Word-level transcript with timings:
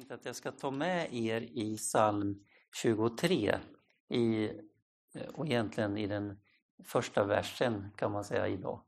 tänkt 0.00 0.12
att 0.12 0.24
jag 0.24 0.36
ska 0.36 0.52
ta 0.52 0.70
med 0.70 1.14
er 1.14 1.40
i 1.40 1.76
psalm 1.76 2.44
23 2.82 3.58
i, 4.08 4.44
eh, 5.14 5.26
och 5.34 5.46
egentligen 5.46 5.98
i 5.98 6.06
den 6.06 6.40
första 6.84 7.24
versen 7.24 7.90
kan 7.96 8.12
man 8.12 8.24
säga 8.24 8.48
idag. 8.48 8.82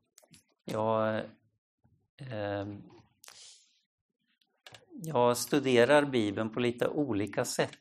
Jag, 0.65 1.17
eh, 2.17 2.67
jag 4.91 5.37
studerar 5.37 6.05
Bibeln 6.05 6.51
på 6.51 6.61
lite 6.61 6.89
olika 6.89 7.45
sätt. 7.45 7.81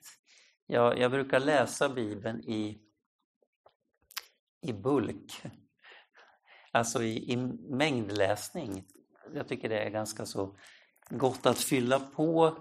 Jag, 0.66 1.00
jag 1.00 1.12
brukar 1.12 1.40
läsa 1.40 1.90
Bibeln 1.90 2.42
i, 2.44 2.82
i 4.62 4.74
bulk, 4.74 5.42
alltså 6.72 7.04
i, 7.04 7.32
i 7.32 7.38
mängdläsning. 7.70 8.86
Jag 9.34 9.48
tycker 9.48 9.70
det 9.70 9.80
är 9.80 9.90
ganska 9.90 10.26
så 10.26 10.58
gott 11.10 11.46
att 11.46 11.60
fylla 11.60 12.00
på. 12.00 12.58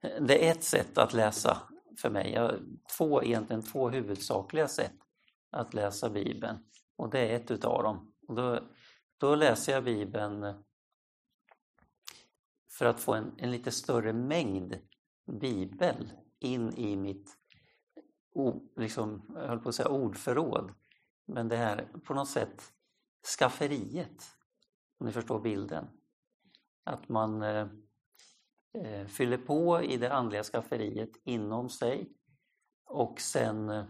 Det 0.00 0.48
är 0.48 0.52
ett 0.52 0.64
sätt 0.64 0.98
att 0.98 1.12
läsa 1.12 1.62
för 2.00 2.10
mig. 2.10 2.32
Jag 2.32 2.42
har 2.42 2.60
två, 2.96 3.22
egentligen 3.22 3.62
två 3.62 3.88
huvudsakliga 3.88 4.68
sätt 4.68 4.96
att 5.50 5.74
läsa 5.74 6.10
Bibeln 6.10 6.58
och 6.96 7.10
det 7.10 7.20
är 7.20 7.36
ett 7.36 7.50
utav 7.50 7.82
dem. 7.82 8.12
Och 8.28 8.34
då, 8.34 8.60
då 9.18 9.34
läser 9.34 9.72
jag 9.72 9.84
Bibeln 9.84 10.64
för 12.78 12.86
att 12.86 13.00
få 13.00 13.14
en, 13.14 13.34
en 13.38 13.50
lite 13.50 13.70
större 13.70 14.12
mängd 14.12 14.78
bibel 15.40 16.12
in 16.38 16.74
i 16.74 16.96
mitt 16.96 17.36
liksom, 18.76 19.32
jag 19.34 19.48
höll 19.48 19.60
på 19.60 19.68
att 19.68 19.74
säga 19.74 19.88
ordförråd. 19.88 20.74
Men 21.26 21.48
det 21.48 21.56
här 21.56 21.88
på 22.04 22.14
något 22.14 22.28
sätt 22.28 22.72
skafferiet, 23.38 24.36
om 24.98 25.06
ni 25.06 25.12
förstår 25.12 25.40
bilden. 25.40 25.86
Att 26.84 27.08
man 27.08 27.42
eh, 27.42 27.66
Eh, 28.78 29.06
fyller 29.06 29.38
på 29.38 29.82
i 29.82 29.96
det 29.96 30.12
andliga 30.12 30.42
skafferiet 30.42 31.10
inom 31.24 31.70
sig. 31.70 32.12
Och 32.84 33.20
sen 33.20 33.70
eh, 33.70 33.84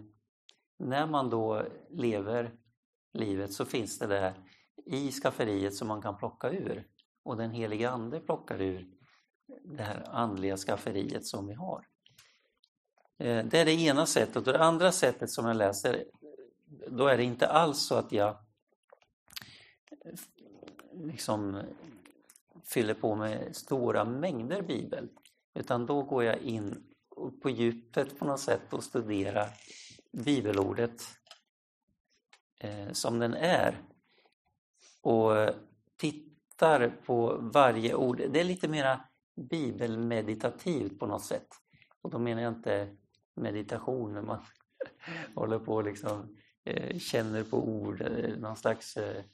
när 0.78 1.06
man 1.06 1.30
då 1.30 1.62
lever 1.90 2.54
livet 3.12 3.52
så 3.52 3.64
finns 3.64 3.98
det 3.98 4.06
där 4.06 4.34
i 4.86 5.10
skafferiet 5.10 5.74
som 5.74 5.88
man 5.88 6.02
kan 6.02 6.16
plocka 6.16 6.50
ur. 6.50 6.86
Och 7.22 7.36
den 7.36 7.50
heliga 7.50 7.90
Ande 7.90 8.20
plockar 8.20 8.60
ur 8.60 8.88
det 9.64 9.82
här 9.82 10.04
andliga 10.10 10.56
skafferiet 10.56 11.26
som 11.26 11.46
vi 11.46 11.54
har. 11.54 11.86
Eh, 13.18 13.44
det 13.44 13.58
är 13.58 13.64
det 13.64 13.72
ena 13.72 14.06
sättet. 14.06 14.36
Och 14.36 14.52
det 14.52 14.64
andra 14.64 14.92
sättet 14.92 15.30
som 15.30 15.46
jag 15.46 15.56
läser 15.56 16.04
då 16.88 17.06
är 17.06 17.16
det 17.16 17.24
inte 17.24 17.46
alls 17.46 17.78
så 17.78 17.94
att 17.94 18.12
jag 18.12 18.36
liksom 20.92 21.62
fyller 22.64 22.94
på 22.94 23.14
med 23.14 23.56
stora 23.56 24.04
mängder 24.04 24.62
bibel. 24.62 25.08
Utan 25.54 25.86
då 25.86 26.02
går 26.02 26.24
jag 26.24 26.38
in 26.38 26.84
på 27.42 27.50
djupet 27.50 28.18
på 28.18 28.24
något 28.24 28.40
sätt 28.40 28.72
och 28.72 28.84
studerar 28.84 29.48
bibelordet 30.12 31.02
eh, 32.60 32.92
som 32.92 33.18
den 33.18 33.34
är. 33.34 33.82
Och 35.02 35.54
tittar 35.96 36.88
på 37.06 37.38
varje 37.40 37.94
ord. 37.94 38.22
Det 38.30 38.40
är 38.40 38.44
lite 38.44 38.68
mera 38.68 39.00
bibelmeditativt 39.50 40.98
på 40.98 41.06
något 41.06 41.24
sätt. 41.24 41.48
Och 42.02 42.10
då 42.10 42.18
menar 42.18 42.42
jag 42.42 42.52
inte 42.52 42.96
meditation 43.36 44.12
när 44.12 44.22
man 44.22 44.44
håller 45.34 45.58
på 45.58 45.74
och 45.74 45.84
liksom 45.84 46.36
eh, 46.64 46.98
känner 46.98 47.44
på 47.44 47.68
ord, 47.68 48.04
någon 48.38 48.56
slags 48.56 48.96
eh, 48.96 49.24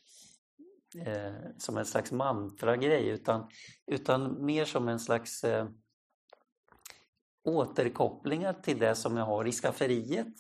eh, 0.98 1.34
som 1.58 1.76
en 1.76 1.86
slags 1.86 2.12
mantra-grej 2.12 3.08
utan, 3.08 3.50
utan 3.86 4.44
mer 4.44 4.64
som 4.64 4.88
en 4.88 5.00
slags 5.00 5.44
eh, 5.44 5.68
återkopplingar 7.44 8.52
till 8.52 8.78
det 8.78 8.94
som 8.94 9.16
jag 9.16 9.24
har 9.24 9.46
i 9.46 9.52
skafferiet 9.52 10.34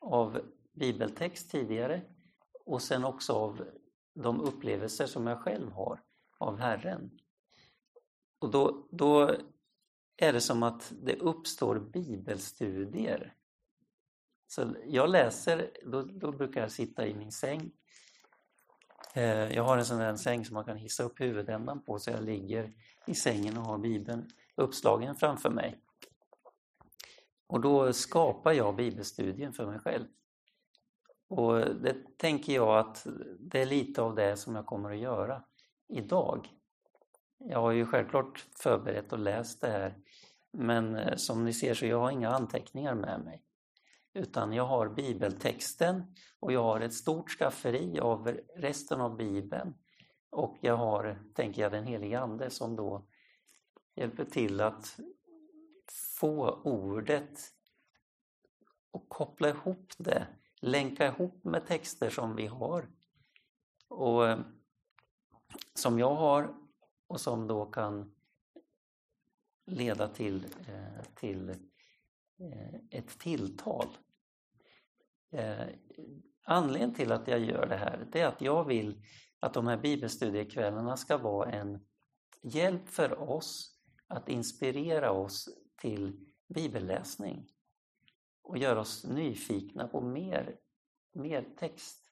av 0.00 0.40
bibeltext 0.72 1.50
tidigare 1.50 2.02
och 2.64 2.82
sen 2.82 3.04
också 3.04 3.32
av 3.32 3.66
de 4.14 4.40
upplevelser 4.40 5.06
som 5.06 5.26
jag 5.26 5.42
själv 5.42 5.72
har 5.72 6.02
av 6.38 6.58
Herren. 6.58 7.10
Och 8.38 8.50
då, 8.50 8.88
då 8.90 9.36
är 10.16 10.32
det 10.32 10.40
som 10.40 10.62
att 10.62 10.92
det 11.02 11.16
uppstår 11.16 11.78
bibelstudier. 11.78 13.34
Så 14.46 14.74
jag 14.86 15.10
läser, 15.10 15.70
då, 15.84 16.02
då 16.02 16.32
brukar 16.32 16.60
jag 16.60 16.72
sitta 16.72 17.06
i 17.06 17.14
min 17.14 17.32
säng 17.32 17.70
Eh, 19.14 19.56
jag 19.56 19.62
har 19.62 19.78
en 19.78 19.84
sån 19.84 19.98
där 19.98 20.16
säng 20.16 20.44
som 20.44 20.54
man 20.54 20.64
kan 20.64 20.76
hissa 20.76 21.02
upp 21.02 21.20
huvudändan 21.20 21.82
på 21.82 21.98
så 21.98 22.10
jag 22.10 22.22
ligger 22.22 22.72
i 23.06 23.14
sängen 23.14 23.58
och 23.58 23.64
har 23.64 23.78
Bibeln 23.78 24.30
uppslagen 24.56 25.16
framför 25.16 25.50
mig. 25.50 25.78
Och 27.46 27.60
då 27.60 27.92
skapar 27.92 28.52
jag 28.52 28.76
bibelstudien 28.76 29.52
för 29.52 29.66
mig 29.66 29.78
själv. 29.78 30.06
Och 31.28 31.58
det 31.58 31.96
tänker 32.16 32.52
jag 32.52 32.78
att 32.78 33.06
det 33.38 33.62
är 33.62 33.66
lite 33.66 34.02
av 34.02 34.14
det 34.14 34.36
som 34.36 34.54
jag 34.54 34.66
kommer 34.66 34.90
att 34.90 34.98
göra 34.98 35.42
idag. 35.88 36.48
Jag 37.38 37.60
har 37.60 37.70
ju 37.70 37.86
självklart 37.86 38.46
förberett 38.62 39.12
och 39.12 39.18
läst 39.18 39.60
det 39.60 39.70
här 39.70 39.94
men 40.52 40.96
eh, 40.96 41.16
som 41.16 41.44
ni 41.44 41.52
ser 41.52 41.74
så 41.74 41.86
jag 41.86 42.00
har 42.00 42.10
inga 42.10 42.30
anteckningar 42.30 42.94
med 42.94 43.20
mig. 43.20 43.42
Utan 44.12 44.52
jag 44.52 44.66
har 44.66 44.88
bibeltexten 44.88 46.14
och 46.40 46.52
jag 46.52 46.62
har 46.62 46.80
ett 46.80 46.94
stort 46.94 47.30
skafferi 47.30 48.00
av 48.00 48.28
resten 48.56 49.00
av 49.00 49.16
bibeln. 49.16 49.74
Och 50.30 50.58
jag 50.60 50.76
har, 50.76 51.22
tänker 51.34 51.62
jag, 51.62 51.72
den 51.72 51.86
helige 51.86 52.20
Ande 52.20 52.50
som 52.50 52.76
då 52.76 53.06
hjälper 53.96 54.24
till 54.24 54.60
att 54.60 55.00
få 56.18 56.50
ordet 56.64 57.38
och 58.90 59.08
koppla 59.08 59.48
ihop 59.48 59.92
det, 59.98 60.26
länka 60.60 61.06
ihop 61.06 61.44
med 61.44 61.66
texter 61.66 62.10
som 62.10 62.36
vi 62.36 62.46
har. 62.46 62.90
Och 63.88 64.28
eh, 64.28 64.40
som 65.74 65.98
jag 65.98 66.14
har 66.14 66.54
och 67.06 67.20
som 67.20 67.46
då 67.46 67.66
kan 67.66 68.14
leda 69.66 70.08
till, 70.08 70.44
eh, 70.44 71.04
till 71.14 71.54
Eh, 72.40 72.80
ett 72.90 73.18
tilltal. 73.18 73.86
Eh, 75.32 75.66
anledningen 76.44 76.94
till 76.94 77.12
att 77.12 77.28
jag 77.28 77.40
gör 77.40 77.66
det 77.66 77.76
här 77.76 78.08
det 78.12 78.20
är 78.20 78.26
att 78.26 78.40
jag 78.40 78.64
vill 78.64 79.02
att 79.40 79.54
de 79.54 79.66
här 79.66 79.76
bibelstudiekvällarna 79.76 80.96
ska 80.96 81.18
vara 81.18 81.52
en 81.52 81.86
hjälp 82.42 82.88
för 82.88 83.20
oss 83.30 83.78
att 84.06 84.28
inspirera 84.28 85.12
oss 85.12 85.48
till 85.80 86.26
bibelläsning 86.48 87.48
och 88.42 88.58
göra 88.58 88.80
oss 88.80 89.04
nyfikna 89.04 89.88
på 89.88 90.00
mer, 90.00 90.56
mer 91.12 91.48
text. 91.58 92.04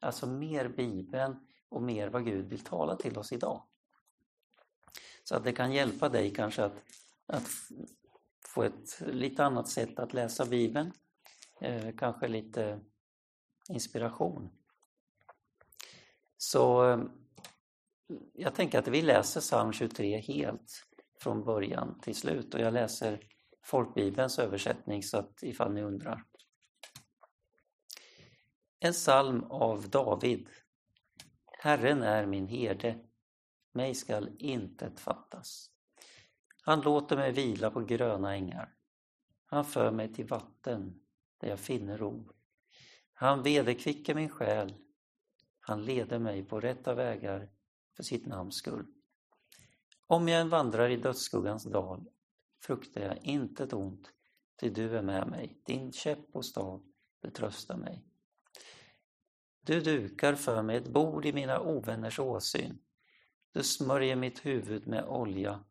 Alltså 0.00 0.26
mer 0.26 0.68
Bibeln 0.68 1.46
och 1.68 1.82
mer 1.82 2.08
vad 2.08 2.24
Gud 2.24 2.48
vill 2.48 2.64
tala 2.64 2.96
till 2.96 3.18
oss 3.18 3.32
idag. 3.32 3.62
Så 5.24 5.36
att 5.36 5.44
det 5.44 5.52
kan 5.52 5.72
hjälpa 5.72 6.08
dig 6.08 6.34
kanske 6.34 6.64
att, 6.64 6.76
att 7.26 7.48
få 8.56 8.62
ett 8.62 9.00
lite 9.00 9.44
annat 9.44 9.68
sätt 9.68 9.98
att 9.98 10.14
läsa 10.14 10.46
Bibeln. 10.46 10.92
Eh, 11.60 11.94
kanske 11.96 12.28
lite 12.28 12.80
inspiration. 13.68 14.50
Så 16.36 16.90
eh, 16.90 17.00
jag 18.32 18.54
tänker 18.54 18.78
att 18.78 18.88
vi 18.88 19.02
läser 19.02 19.40
psalm 19.40 19.72
23 19.72 20.20
helt 20.20 20.84
från 21.20 21.44
början 21.44 22.00
till 22.00 22.14
slut 22.14 22.54
och 22.54 22.60
jag 22.60 22.74
läser 22.74 23.20
folkbibelns 23.64 24.38
översättning 24.38 25.02
så 25.02 25.18
att 25.18 25.42
ifall 25.42 25.72
ni 25.72 25.82
undrar. 25.82 26.24
En 28.78 28.92
psalm 28.92 29.44
av 29.44 29.88
David. 29.88 30.48
Herren 31.58 32.02
är 32.02 32.26
min 32.26 32.46
herde, 32.46 32.98
mig 33.72 33.94
skall 33.94 34.36
intet 34.38 35.00
fattas. 35.00 35.75
Han 36.66 36.80
låter 36.80 37.16
mig 37.16 37.32
vila 37.32 37.70
på 37.70 37.80
gröna 37.80 38.34
ängar. 38.34 38.74
Han 39.46 39.64
för 39.64 39.90
mig 39.90 40.14
till 40.14 40.26
vatten 40.26 41.00
där 41.40 41.48
jag 41.48 41.60
finner 41.60 41.98
ro. 41.98 42.30
Han 43.12 43.42
vederkvicker 43.42 44.14
min 44.14 44.28
själ. 44.28 44.74
Han 45.60 45.84
leder 45.84 46.18
mig 46.18 46.44
på 46.44 46.60
rätta 46.60 46.94
vägar 46.94 47.48
för 47.96 48.02
sitt 48.02 48.26
namns 48.26 48.54
skull. 48.54 48.86
Om 50.06 50.28
jag 50.28 50.40
än 50.40 50.48
vandrar 50.48 50.88
i 50.88 50.96
dödsskuggans 50.96 51.64
dal 51.64 52.08
fruktar 52.62 53.00
jag 53.00 53.18
intet 53.18 53.72
ont, 53.72 54.12
ty 54.60 54.70
du 54.70 54.96
är 54.96 55.02
med 55.02 55.28
mig. 55.28 55.60
Din 55.64 55.92
käpp 55.92 56.26
och 56.32 56.44
stav 56.44 56.82
betröstar 57.22 57.76
mig. 57.76 58.04
Du 59.60 59.80
dukar 59.80 60.34
för 60.34 60.62
mig 60.62 60.76
ett 60.76 60.88
bord 60.88 61.26
i 61.26 61.32
mina 61.32 61.60
ovänners 61.60 62.18
åsyn. 62.18 62.78
Du 63.52 63.62
smörjer 63.62 64.16
mitt 64.16 64.46
huvud 64.46 64.86
med 64.86 65.04
olja 65.04 65.64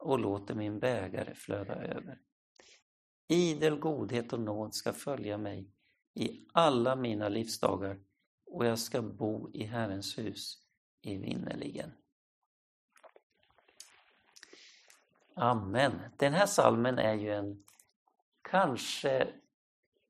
och 0.00 0.18
låter 0.18 0.54
min 0.54 0.78
bägare 0.78 1.34
flöda 1.34 1.74
över. 1.74 2.18
Idel 3.28 3.78
godhet 3.78 4.32
och 4.32 4.40
nåd 4.40 4.74
ska 4.74 4.92
följa 4.92 5.38
mig 5.38 5.70
i 6.14 6.46
alla 6.52 6.96
mina 6.96 7.28
livsdagar 7.28 8.00
och 8.46 8.66
jag 8.66 8.78
ska 8.78 9.02
bo 9.02 9.50
i 9.52 9.64
Herrens 9.64 10.18
hus 10.18 10.58
evinnerligen. 11.02 11.92
Amen. 15.34 15.92
Den 16.16 16.32
här 16.32 16.46
salmen 16.46 16.98
är 16.98 17.14
ju 17.14 17.34
en 17.34 17.64
kanske 18.42 19.28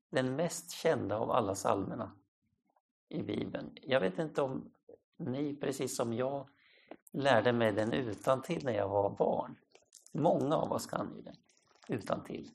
den 0.09 0.35
mest 0.35 0.71
kända 0.71 1.17
av 1.17 1.31
alla 1.31 1.55
salmerna 1.55 2.15
i 3.09 3.23
Bibeln. 3.23 3.77
Jag 3.81 3.99
vet 3.99 4.19
inte 4.19 4.41
om 4.41 4.71
ni, 5.17 5.55
precis 5.55 5.95
som 5.95 6.13
jag, 6.13 6.49
lärde 7.11 7.53
mig 7.53 7.71
den 7.71 7.93
utan 7.93 8.41
till 8.41 8.65
när 8.65 8.73
jag 8.73 8.89
var 8.89 9.09
barn. 9.09 9.55
Många 10.11 10.55
av 10.55 10.71
oss 10.71 10.85
kan 10.85 11.13
ju 11.15 11.21
den 11.21 11.35
utan 11.87 12.23
till. 12.23 12.51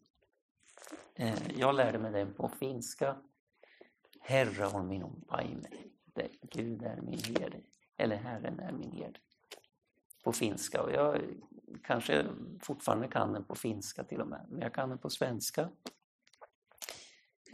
Eh, 1.15 1.59
jag 1.59 1.75
lärde 1.75 1.99
mig 1.99 2.13
den 2.13 2.35
på 2.35 2.49
finska. 2.49 3.17
Herra 4.21 4.77
on 4.77 4.89
minun 4.89 5.25
paime. 5.29 5.69
Gud 6.43 6.83
är 6.83 7.01
min 7.01 7.21
herde. 7.25 7.61
Eller 7.97 8.17
Herren 8.17 8.61
är 8.61 8.73
min 8.73 8.93
herde. 8.93 9.21
På 10.25 10.33
finska. 10.33 10.83
Och 10.83 10.93
jag 10.93 11.21
kanske 11.83 12.27
fortfarande 12.63 13.09
kan 13.09 13.33
den 13.33 13.45
på 13.45 13.55
finska 13.55 14.05
till 14.05 14.21
och 14.21 14.29
med. 14.29 14.47
Men 14.49 14.61
jag 14.61 14.75
kan 14.75 14.89
den 14.89 14.99
på 14.99 15.11
svenska. 15.11 15.71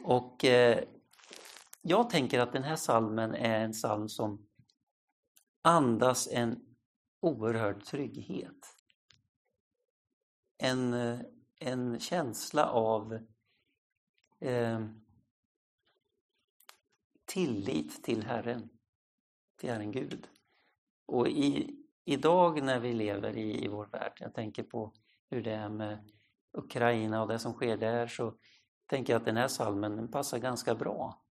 Och 0.05 0.45
eh, 0.45 0.85
jag 1.83 2.11
tänker 2.11 2.41
att 2.41 2.53
den 2.53 2.63
här 2.63 2.77
salmen 2.77 3.35
är 3.35 3.65
en 3.65 3.73
psalm 3.73 4.09
som 4.09 4.47
andas 5.63 6.29
en 6.33 6.77
oerhörd 7.21 7.85
trygghet. 7.85 8.82
En, 10.65 10.95
en 11.59 12.01
känsla 12.01 12.71
av 12.71 13.19
eh, 14.41 14.87
tillit 17.25 18.05
till 18.05 18.23
Herren, 18.23 18.69
till 19.57 19.71
Herren 19.71 19.93
Gud. 19.93 20.29
Och 21.07 21.29
i, 21.29 21.77
idag 22.05 22.63
när 22.63 22.81
vi 22.81 22.93
lever 22.93 23.37
i, 23.37 23.65
i 23.65 23.69
vår 23.69 23.87
värld, 23.87 24.13
jag 24.21 24.35
tänker 24.35 24.63
på 24.63 24.93
hur 25.31 25.43
det 25.43 25.53
är 25.53 25.69
med 25.69 26.11
Ukraina 26.53 27.23
och 27.23 27.29
det 27.29 27.39
som 27.39 27.53
sker 27.53 27.77
där, 27.77 28.07
så 28.07 28.35
tänker 28.87 29.13
jag 29.13 29.21
att 29.21 29.27
den 29.27 29.37
här 29.37 29.49
salmen 29.49 30.11
passar 30.11 30.39
ganska 30.39 30.75
bra 30.75 31.23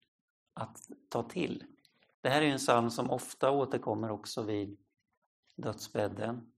att 0.54 0.78
ta 1.08 1.22
till. 1.22 1.64
Det 2.20 2.28
här 2.28 2.42
är 2.42 2.46
en 2.46 2.58
psalm 2.58 2.90
som 2.90 3.10
ofta 3.10 3.50
återkommer 3.50 4.10
också 4.10 4.42
vid 4.42 4.78
dödsbädden. 5.56 6.52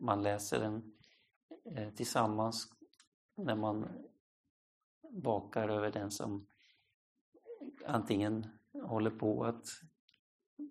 Man 0.00 0.22
läser 0.22 0.60
den 0.60 0.97
eh, 1.76 1.90
tillsammans 1.90 2.72
när 3.36 3.56
man 3.56 3.88
vakar 5.10 5.68
över 5.68 5.90
den 5.90 6.10
som 6.10 6.46
antingen 7.86 8.46
håller 8.82 9.10
på 9.10 9.44
att 9.44 9.66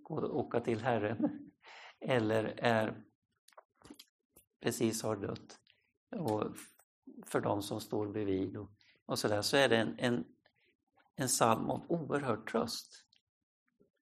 åka 0.09 0.59
till 0.59 0.81
Herren 0.81 1.51
eller 1.99 2.43
är 2.57 3.03
precis 4.59 5.03
har 5.03 5.15
dött. 5.15 5.59
Och 6.11 6.55
för 7.25 7.41
de 7.41 7.61
som 7.61 7.81
står 7.81 8.07
bredvid 8.07 8.57
och, 8.57 8.71
och 9.05 9.19
sådär 9.19 9.41
så 9.41 9.57
är 9.57 9.69
det 9.69 9.77
en, 9.77 9.95
en, 9.99 10.25
en 11.15 11.27
psalm 11.27 11.69
av 11.69 11.85
oerhörd 11.91 12.51
tröst. 12.51 13.03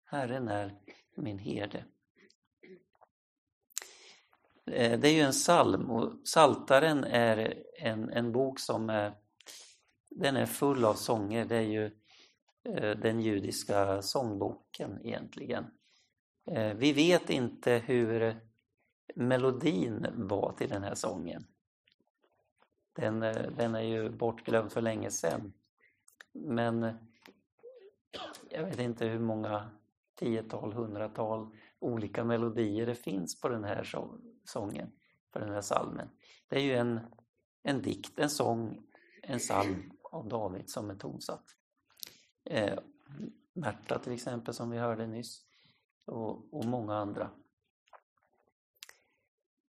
Herren 0.03 0.48
är 0.48 0.80
min 1.15 1.39
herde. 1.39 1.86
Eh, 4.71 5.00
det 5.00 5.07
är 5.07 5.13
ju 5.13 5.21
en 5.21 5.31
psalm 5.31 5.91
och 5.91 6.27
Saltaren 6.27 7.03
är 7.03 7.63
en, 7.79 8.09
en 8.09 8.31
bok 8.31 8.59
som 8.59 8.89
är, 8.89 9.13
den 10.09 10.35
är 10.35 10.45
full 10.45 10.85
av 10.85 10.94
sånger. 10.94 11.45
Det 11.45 11.56
är 11.56 11.62
ju 11.62 11.85
eh, 12.63 12.97
den 12.97 13.21
judiska 13.21 14.01
sångboken 14.01 15.00
egentligen. 15.03 15.65
Eh, 16.51 16.73
vi 16.73 16.94
vet 16.94 17.29
inte 17.29 17.71
hur 17.71 18.39
melodin 19.15 20.07
var 20.13 20.53
till 20.57 20.69
den 20.69 20.83
här 20.83 20.95
sången. 20.95 21.45
Den, 22.95 23.19
den 23.57 23.75
är 23.75 23.81
ju 23.81 24.09
bortglömd 24.09 24.71
för 24.71 24.81
länge 24.81 25.12
sedan. 25.12 25.53
Men 26.33 26.97
jag 28.50 28.63
vet 28.63 28.79
inte 28.79 29.06
hur 29.06 29.19
många 29.19 29.69
tiotal, 30.15 30.73
hundratal 30.73 31.56
olika 31.85 32.23
melodier 32.23 32.85
det 32.85 32.95
finns 32.95 33.41
på 33.41 33.49
den 33.49 33.63
här 33.63 33.83
sången, 34.45 34.91
på 35.31 35.39
den 35.39 35.49
här 35.49 35.61
salmen. 35.61 36.09
Det 36.47 36.55
är 36.55 36.61
ju 36.61 36.75
en, 36.75 36.99
en 37.63 37.81
dikt, 37.81 38.19
en 38.19 38.29
sång, 38.29 38.81
en 39.23 39.39
psalm 39.39 39.91
av 40.11 40.27
David 40.27 40.69
som 40.69 40.89
är 40.89 40.95
tonsatt. 40.95 41.45
Eh, 42.43 42.79
Märta 43.57 43.99
till 43.99 44.13
exempel 44.13 44.53
som 44.53 44.69
vi 44.69 44.77
hörde 44.77 45.07
nyss 45.07 45.45
och, 46.05 46.53
och 46.53 46.65
många 46.65 46.95
andra. 46.95 47.31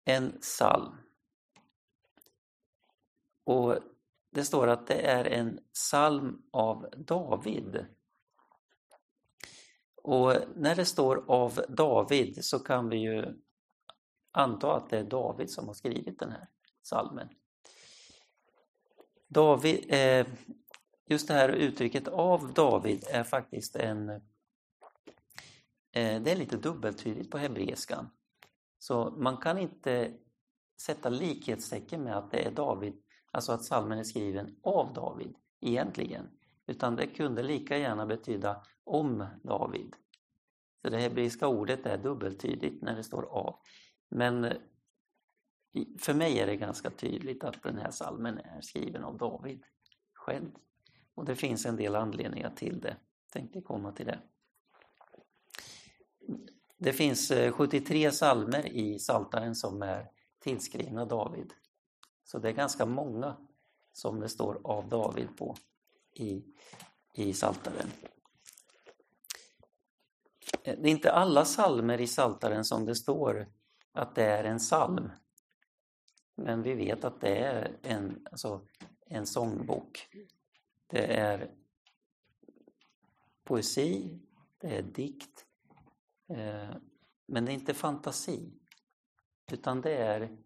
En 0.05 0.39
psalm. 0.41 0.97
Och 3.45 3.79
det 4.31 4.45
står 4.45 4.67
att 4.67 4.87
det 4.87 5.07
är 5.07 5.25
en 5.25 5.61
psalm 5.73 6.43
av 6.51 6.89
David. 6.97 7.87
Och 10.07 10.33
när 10.57 10.77
det 10.77 10.85
står 10.85 11.25
av 11.29 11.61
David 11.69 12.45
så 12.45 12.59
kan 12.59 12.89
vi 12.89 12.97
ju 12.97 13.25
anta 14.33 14.75
att 14.77 14.91
det 14.91 14.99
är 14.99 15.05
David 15.05 15.51
som 15.51 15.67
har 15.67 15.75
skrivit 15.75 16.19
den 16.19 16.31
här 16.31 16.49
salmen. 16.83 17.29
David, 19.29 19.85
eh, 19.89 20.27
just 21.07 21.29
det 21.29 21.35
här 21.35 21.49
uttrycket 21.49 22.09
av 22.09 22.53
David 22.53 23.05
är 23.11 23.25
faktiskt 23.25 23.77
en... 23.77 24.09
Eh, 25.93 26.23
det 26.23 26.33
är 26.33 26.37
lite 26.37 26.57
dubbeltydigt 26.57 27.31
på 27.31 27.39
hebreiskan. 27.39 28.11
Så 28.79 29.11
man 29.11 29.37
kan 29.37 29.59
inte 29.59 30.13
sätta 30.81 31.09
likhetstecken 31.09 32.03
med 32.03 32.17
att 32.17 32.31
det 32.31 32.47
är 32.47 32.51
David, 32.51 32.95
alltså 33.31 33.53
att 33.53 33.65
salmen 33.65 33.99
är 33.99 34.05
skriven 34.05 34.57
av 34.63 34.93
David 34.93 35.35
egentligen. 35.61 36.29
Utan 36.67 36.97
det 36.97 37.07
kunde 37.07 37.43
lika 37.43 37.79
gärna 37.79 38.07
betyda 38.07 38.63
om 38.85 39.27
David. 39.43 39.97
Så 40.83 40.89
det 40.91 40.99
hebreiska 40.99 41.49
ordet 41.49 41.87
är 41.87 41.99
dubbeltydigt 41.99 42.83
när 42.83 42.97
det 42.97 43.05
står 43.05 43.23
av. 43.23 43.57
Men 44.09 44.53
för 45.99 46.15
mig 46.15 46.39
är 46.39 46.47
det 46.47 46.57
ganska 46.57 46.91
tydligt 46.91 47.45
att 47.45 47.63
den 47.63 47.79
här 47.79 47.91
salmen 47.91 48.39
är 48.39 48.61
skriven 48.61 49.05
av 49.05 49.19
David 49.19 49.65
själv. 50.13 50.51
Och 51.15 51.25
det 51.25 51.37
finns 51.37 51.67
en 51.67 51.77
del 51.77 51.97
anledningar 51.97 52.51
till 52.51 52.81
det. 52.81 52.97
Jag 53.25 53.33
tänkte 53.33 53.61
komma 53.61 53.93
till 53.93 54.07
det. 54.07 54.19
Det 56.79 56.93
finns 56.93 57.31
eh, 57.31 57.53
73 57.53 58.13
salmer 58.13 58.67
i 58.67 58.99
Saltaren 58.99 59.55
som 59.55 59.83
är 59.83 60.11
tillskrivna 60.39 61.05
David. 61.05 61.53
Så 62.25 62.39
det 62.39 62.49
är 62.49 62.53
ganska 62.53 62.87
många 62.87 63.37
som 63.93 64.21
det 64.21 64.29
står 64.29 64.61
av 64.65 64.89
David 64.89 65.29
på 65.37 65.57
i, 66.21 66.45
i 67.15 67.33
Saltaren. 67.33 67.91
Eh, 70.63 70.79
det 70.79 70.89
är 70.89 70.93
inte 70.93 71.13
alla 71.13 71.45
salmer 71.45 72.01
i 72.01 72.07
Saltaren 72.07 72.65
som 72.65 72.85
det 72.85 72.95
står 72.95 73.53
att 73.93 74.15
det 74.15 74.25
är 74.25 74.45
en 74.45 74.59
psalm. 74.59 75.11
Men 76.35 76.63
vi 76.63 76.75
vet 76.75 77.05
att 77.05 77.21
det 77.21 77.39
är 77.39 77.77
en, 77.83 78.27
alltså, 78.31 78.67
en 79.07 79.27
sångbok. 79.27 80.09
Det 80.87 81.17
är 81.17 81.51
poesi, 83.45 84.21
det 84.59 84.77
är 84.77 84.83
dikt, 84.83 85.47
eh, 86.29 86.77
men 87.27 87.45
det 87.45 87.53
är 87.53 87.55
inte 87.55 87.75
fantasi. 87.75 88.53
Utan 89.53 89.81
det 89.81 89.97
är 89.97 90.37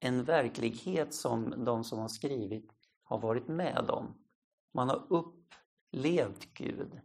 en 0.00 0.24
verklighet 0.24 1.14
som 1.14 1.64
de 1.64 1.84
som 1.84 1.98
har 1.98 2.08
skrivit 2.08 2.72
har 3.02 3.18
varit 3.18 3.48
med 3.48 3.90
om. 3.90 4.21
Man 4.72 4.88
har 4.88 5.06
upplevt 5.10 6.54
Gud 6.54 7.00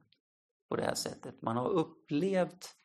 på 0.70 0.76
det 0.76 0.84
här 0.84 0.96
sättet. 0.96 1.42
Man 1.42 1.58
har 1.58 1.70
upplevt 1.70 2.76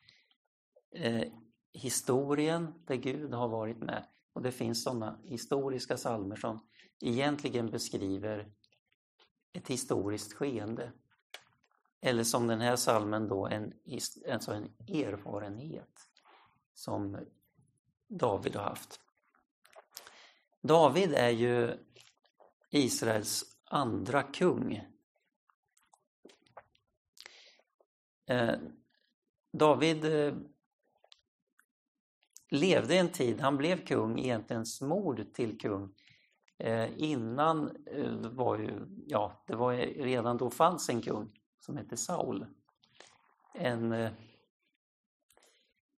eh, 0.95 1.27
historien 1.73 2.73
där 2.87 2.95
Gud 2.95 3.33
har 3.33 3.47
varit 3.47 3.77
med. 3.77 4.07
Och 4.33 4.41
det 4.41 4.51
finns 4.51 4.83
sådana 4.83 5.19
historiska 5.23 5.97
salmer 5.97 6.35
som 6.35 6.67
egentligen 7.01 7.71
beskriver 7.71 8.51
ett 9.53 9.67
historiskt 9.67 10.33
skeende. 10.33 10.91
Eller 12.01 12.23
som 12.23 12.47
den 12.47 12.61
här 12.61 12.75
salmen 12.75 13.27
då, 13.27 13.47
en, 13.47 13.73
alltså 14.31 14.51
en 14.51 14.63
erfarenhet 14.87 16.09
som 16.73 17.19
David 18.07 18.55
har 18.55 18.63
haft. 18.63 18.99
David 20.61 21.13
är 21.13 21.29
ju 21.29 21.77
Israels 22.69 23.52
andra 23.73 24.23
kung. 24.23 24.81
Eh, 28.25 28.55
David 29.51 30.05
eh, 30.05 30.35
levde 32.49 32.97
en 32.97 33.09
tid, 33.09 33.41
han 33.41 33.57
blev 33.57 33.85
kung, 33.85 34.19
egentligen 34.19 34.65
smord 34.65 35.33
till 35.33 35.59
kung. 35.59 35.95
Eh, 36.57 36.89
innan 36.97 37.85
eh, 37.85 38.31
var 38.31 38.57
ju, 38.57 38.85
ja, 39.07 39.43
det 39.47 39.55
var 39.55 39.73
redan 40.03 40.37
då 40.37 40.49
fanns 40.49 40.89
en 40.89 41.01
kung 41.01 41.39
som 41.59 41.77
hette 41.77 41.97
Saul. 41.97 42.45
En, 43.53 43.91
eh, 43.91 44.11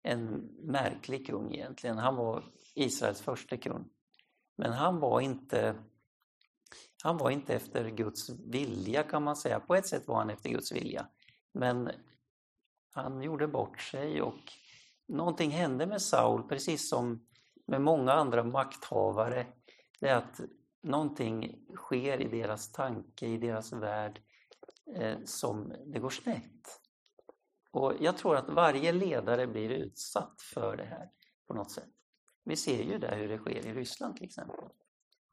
en 0.04 0.50
märklig 0.60 1.28
kung 1.28 1.54
egentligen. 1.54 1.98
Han 1.98 2.16
var 2.16 2.44
Israels 2.74 3.22
första 3.22 3.58
kung. 3.58 3.90
Men 4.56 4.74
han 4.74 5.00
var 5.00 5.22
inte 5.22 5.76
han 7.06 7.18
var 7.18 7.30
inte 7.30 7.54
efter 7.56 7.90
Guds 7.90 8.30
vilja 8.30 9.04
kan 9.04 9.24
man 9.24 9.36
säga. 9.36 9.60
På 9.60 9.76
ett 9.76 9.88
sätt 9.88 10.08
var 10.08 10.16
han 10.16 10.30
efter 10.30 10.50
Guds 10.50 10.72
vilja. 10.72 11.08
Men 11.54 11.92
han 12.92 13.22
gjorde 13.22 13.48
bort 13.48 13.82
sig 13.82 14.22
och 14.22 14.54
någonting 15.08 15.52
hände 15.52 15.86
med 15.86 16.02
Saul, 16.02 16.44
precis 16.44 16.90
som 16.90 17.28
med 17.66 17.82
många 17.82 18.12
andra 18.12 18.44
makthavare. 18.44 19.48
Det 20.00 20.10
är 20.10 20.16
att 20.16 20.40
någonting 20.84 21.66
sker 21.76 22.22
i 22.22 22.28
deras 22.28 22.72
tanke, 22.72 23.28
i 23.28 23.38
deras 23.38 23.74
värld, 23.74 24.22
eh, 24.96 25.18
som 25.26 25.74
det 25.86 26.00
går 26.00 26.10
snett. 26.10 26.82
Och 27.72 27.94
jag 28.00 28.18
tror 28.18 28.36
att 28.36 28.50
varje 28.50 28.92
ledare 28.92 29.48
blir 29.48 29.70
utsatt 29.70 30.42
för 30.54 30.78
det 30.78 30.86
här 30.86 31.10
på 31.48 31.54
något 31.54 31.72
sätt. 31.72 31.90
Vi 32.44 32.56
ser 32.56 32.84
ju 32.84 32.98
där 32.98 33.18
hur 33.18 33.28
det 33.28 33.38
sker 33.38 33.68
i 33.68 33.74
Ryssland 33.74 34.16
till 34.16 34.26
exempel. 34.26 34.70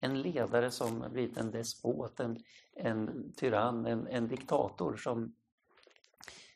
En 0.04 0.22
ledare 0.22 0.70
som 0.70 1.04
blivit 1.12 1.36
en 1.36 1.50
despot, 1.50 2.20
en, 2.20 2.38
en 2.76 3.32
tyrann, 3.36 3.86
en, 3.86 4.06
en 4.06 4.28
diktator 4.28 4.96
som, 4.96 5.34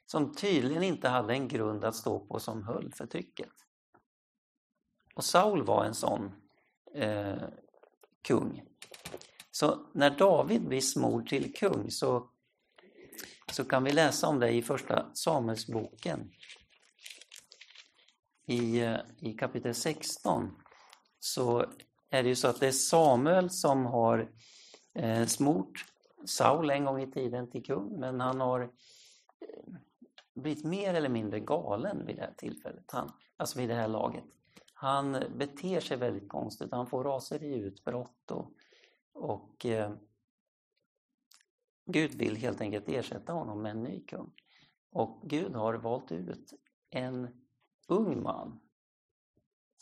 som 0.07 0.35
tydligen 0.35 0.83
inte 0.83 1.09
hade 1.09 1.33
en 1.33 1.49
grund 1.49 1.85
att 1.85 1.97
stå 1.97 2.21
på 2.21 2.41
som 2.41 2.63
höll 2.63 2.93
förtrycket. 2.93 3.49
Och 5.15 5.25
Saul 5.25 5.63
var 5.63 5.85
en 5.85 5.95
sån 5.95 6.33
eh, 6.95 7.43
kung. 8.23 8.63
Så 9.51 9.87
när 9.93 10.11
David 10.11 10.69
blir 10.69 10.81
smord 10.81 11.29
till 11.29 11.55
kung 11.55 11.91
så, 11.91 12.31
så 13.53 13.65
kan 13.65 13.85
vi 13.85 13.93
läsa 13.93 14.29
om 14.29 14.39
det 14.41 14.51
i 14.51 14.63
första 14.63 15.15
Samuelsboken 15.15 16.31
i, 18.47 18.81
eh, 18.81 18.99
i 19.19 19.33
kapitel 19.33 19.75
16 19.75 20.63
så 21.19 21.65
är 22.11 22.23
det 22.23 22.29
ju 22.29 22.37
så 22.37 22.49
att 22.49 22.61
det 22.61 22.67
är 22.67 22.73
Samuel 22.73 23.51
som 23.51 23.87
har 23.87 24.33
eh, 24.95 25.27
smort 25.27 25.85
Saul 26.25 26.71
en 26.71 26.85
gång 26.85 27.03
i 27.03 27.11
tiden 27.11 27.51
till 27.51 27.65
kung, 27.65 28.01
men 28.01 28.21
han 28.21 28.41
har 28.41 28.61
eh, 28.61 29.75
blivit 30.35 30.65
mer 30.65 30.95
eller 30.95 31.09
mindre 31.09 31.41
galen 31.41 32.07
vid 32.07 32.17
det 32.17 32.23
här 32.23 32.35
tillfället, 32.37 32.91
han, 32.91 33.13
alltså 33.37 33.59
vid 33.59 33.69
det 33.69 33.75
här 33.75 33.89
laget. 33.89 34.25
Han 34.75 35.25
beter 35.37 35.81
sig 35.81 35.97
väldigt 35.97 36.29
konstigt, 36.29 36.73
han 36.73 36.87
får 36.87 37.05
raseriutbrott 37.05 38.31
och, 38.31 38.53
och 39.13 39.67
eh, 39.67 39.93
Gud 41.87 42.15
vill 42.15 42.37
helt 42.37 42.61
enkelt 42.61 42.89
ersätta 42.89 43.33
honom 43.33 43.63
med 43.63 43.71
en 43.71 43.83
ny 43.83 44.05
kung. 44.05 44.33
Och 44.91 45.23
Gud 45.23 45.55
har 45.55 45.75
valt 45.75 46.13
ut 46.13 46.53
en 46.91 47.29
ung 47.89 48.23
man 48.23 48.61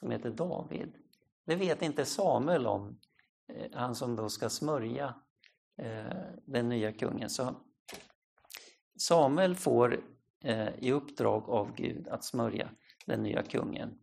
som 0.01 0.11
heter 0.11 0.31
David. 0.31 1.04
Det 1.45 1.57
vet 1.57 1.83
inte 1.83 2.05
Samuel 2.05 2.67
om, 2.67 2.99
eh, 3.49 3.71
han 3.73 3.95
som 3.95 4.17
då 4.17 4.29
ska 4.29 4.49
smörja 4.49 5.15
eh, 5.77 6.05
den 6.45 6.69
nya 6.69 6.93
kungen. 6.93 7.31
Så 7.31 7.55
Samuel 8.97 9.55
får 9.55 10.01
eh, 10.45 10.69
i 10.79 10.93
uppdrag 10.93 11.49
av 11.49 11.75
Gud 11.75 12.09
att 12.09 12.25
smörja 12.25 12.69
den 13.07 13.23
nya 13.23 13.43
kungen. 13.43 13.99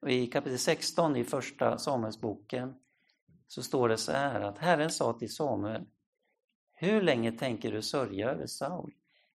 Och 0.00 0.10
I 0.10 0.26
kapitel 0.26 0.58
16 0.58 1.16
i 1.16 1.24
första 1.24 1.78
Samuelsboken 1.78 2.74
så 3.46 3.62
står 3.62 3.88
det 3.88 3.96
så 3.96 4.12
här 4.12 4.40
att 4.40 4.58
Herren 4.58 4.90
sa 4.90 5.12
till 5.12 5.34
Samuel 5.34 5.84
Hur 6.72 7.02
länge 7.02 7.32
tänker 7.32 7.72
du 7.72 7.82
sörja 7.82 8.30
över 8.30 8.46
Saul? 8.46 8.94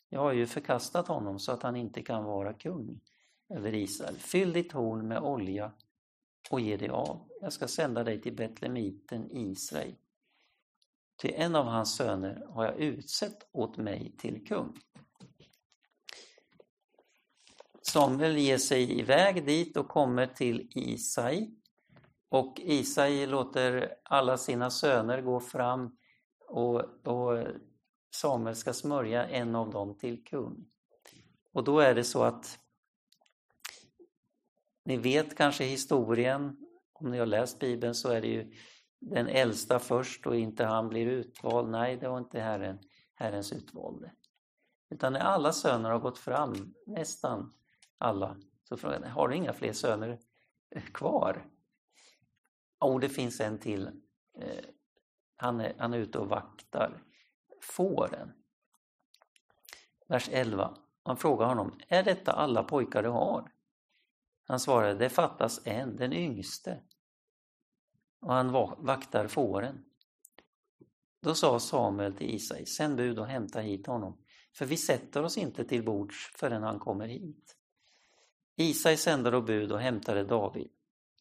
Jag 0.09 0.21
har 0.21 0.33
ju 0.33 0.47
förkastat 0.47 1.09
honom 1.09 1.39
så 1.39 1.53
att 1.53 1.63
han 1.63 1.77
inte 1.77 2.03
kan 2.03 2.25
vara 2.25 2.53
kung 2.53 3.01
över 3.49 3.75
Israel. 3.75 4.15
Fyll 4.15 4.53
ditt 4.53 4.73
horn 4.73 5.09
med 5.09 5.19
olja 5.19 5.73
och 6.51 6.61
ge 6.61 6.77
dig 6.77 6.89
av. 6.89 7.29
Jag 7.41 7.53
ska 7.53 7.69
sända 7.69 8.05
dig 8.05 8.23
till 8.23 8.37
Betlemiten 8.37 9.31
Israel. 9.31 9.95
Till 11.17 11.35
en 11.35 11.55
av 11.55 11.65
hans 11.65 11.97
söner 11.97 12.47
har 12.49 12.65
jag 12.65 12.79
utsett 12.79 13.49
åt 13.53 13.77
mig 13.77 14.17
till 14.19 14.47
kung. 14.47 14.77
Samuel 17.83 18.37
ger 18.37 18.59
sig 18.59 19.01
iväg 19.01 19.47
dit 19.47 19.77
och 19.77 19.89
kommer 19.89 20.27
till 20.27 20.69
Isai. 20.75 21.51
Och 22.29 22.61
Isai 22.61 23.27
låter 23.27 23.95
alla 24.03 24.39
sina 24.39 24.71
söner 24.71 25.23
gå 25.23 25.41
fram 25.41 25.97
och, 26.49 27.07
och 27.07 27.47
Samuel 28.15 28.57
ska 28.57 28.73
smörja 28.73 29.27
en 29.27 29.55
av 29.55 29.71
dem 29.71 29.99
till 29.99 30.25
kung. 30.25 30.67
Och 31.53 31.65
då 31.65 31.81
är 31.81 31.95
det 31.95 32.05
så 32.05 32.23
att 32.23 32.59
ni 34.87 34.97
vet 34.97 35.37
kanske 35.37 35.65
historien, 35.65 36.57
om 36.93 37.11
ni 37.11 37.19
har 37.19 37.27
läst 37.27 37.59
Bibeln 37.59 37.95
så 37.95 38.09
är 38.09 38.21
det 38.21 38.27
ju 38.27 38.53
den 39.01 39.29
äldsta 39.29 39.79
först 39.79 40.27
och 40.27 40.37
inte 40.37 40.65
han 40.65 40.89
blir 40.89 41.07
utvald. 41.07 41.71
Nej, 41.71 41.97
det 41.97 42.09
var 42.09 42.19
inte 42.19 42.41
Herren, 42.41 42.79
Herrens 43.15 43.53
utvalde. 43.53 44.13
Utan 44.91 45.13
när 45.13 45.21
alla 45.21 45.53
söner 45.53 45.91
har 45.91 45.99
gått 45.99 46.19
fram, 46.19 46.75
nästan 46.87 47.53
alla, 47.99 48.37
så 48.65 48.77
frågar 48.77 49.01
han, 49.01 49.11
har 49.11 49.29
du 49.29 49.37
inga 49.37 49.53
fler 49.53 49.73
söner 49.73 50.19
kvar? 50.93 51.47
Och 52.79 53.01
det 53.01 53.09
finns 53.09 53.41
en 53.41 53.59
till. 53.59 53.87
Eh, 54.39 54.65
han 55.37 55.61
är, 55.61 55.75
han 55.79 55.95
är 55.95 55.99
ute 55.99 56.19
och 56.19 56.29
vaktar 56.29 57.03
fåren. 57.63 58.33
Vers 60.09 60.29
11. 60.33 60.77
Han 61.03 61.17
frågar 61.17 61.47
honom, 61.47 61.79
är 61.89 62.03
detta 62.03 62.33
alla 62.33 62.63
pojkar 62.63 63.03
du 63.03 63.09
har? 63.09 63.56
Han 64.47 64.61
svarade, 64.61 64.95
det 64.95 65.09
fattas 65.09 65.67
en, 65.67 65.97
den 65.97 66.13
yngste. 66.13 66.83
Och 68.21 68.33
han 68.33 68.53
vaktar 68.79 69.27
fåren. 69.29 69.85
Då 71.23 71.35
sa 71.35 71.61
Samuel 71.61 72.13
till 72.13 72.35
Isai, 72.35 72.67
sänd 72.67 72.97
bud 72.97 73.19
och 73.19 73.27
hämta 73.27 73.61
hit 73.61 73.87
honom, 73.87 74.19
för 74.55 74.67
vi 74.67 74.77
sätter 74.77 75.23
oss 75.23 75.39
inte 75.39 75.65
till 75.65 75.85
bords 75.85 76.33
förrän 76.37 76.63
han 76.63 76.79
kommer 76.79 77.09
hit. 77.09 77.57
Isai 78.57 78.97
sände 78.97 79.31
då 79.31 79.41
bud 79.41 79.73
och 79.73 79.81
hämtade 79.81 80.25
David. 80.25 80.71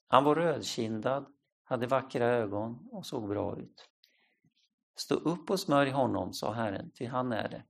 Han 0.08 0.24
var 0.24 0.36
rödkindad, 0.36 1.26
hade 1.64 1.88
vackra 1.88 2.26
ögon 2.26 2.90
och 2.92 3.06
såg 3.06 3.30
bra 3.30 3.60
ut. 3.60 3.90
Stå 4.96 5.16
upp 5.16 5.50
och 5.50 5.60
smörj 5.60 5.90
honom, 5.90 6.34
sa 6.34 6.54
Herren, 6.54 6.92
ty 6.92 7.06
han 7.06 7.32
är 7.32 7.50
det. 7.50 7.64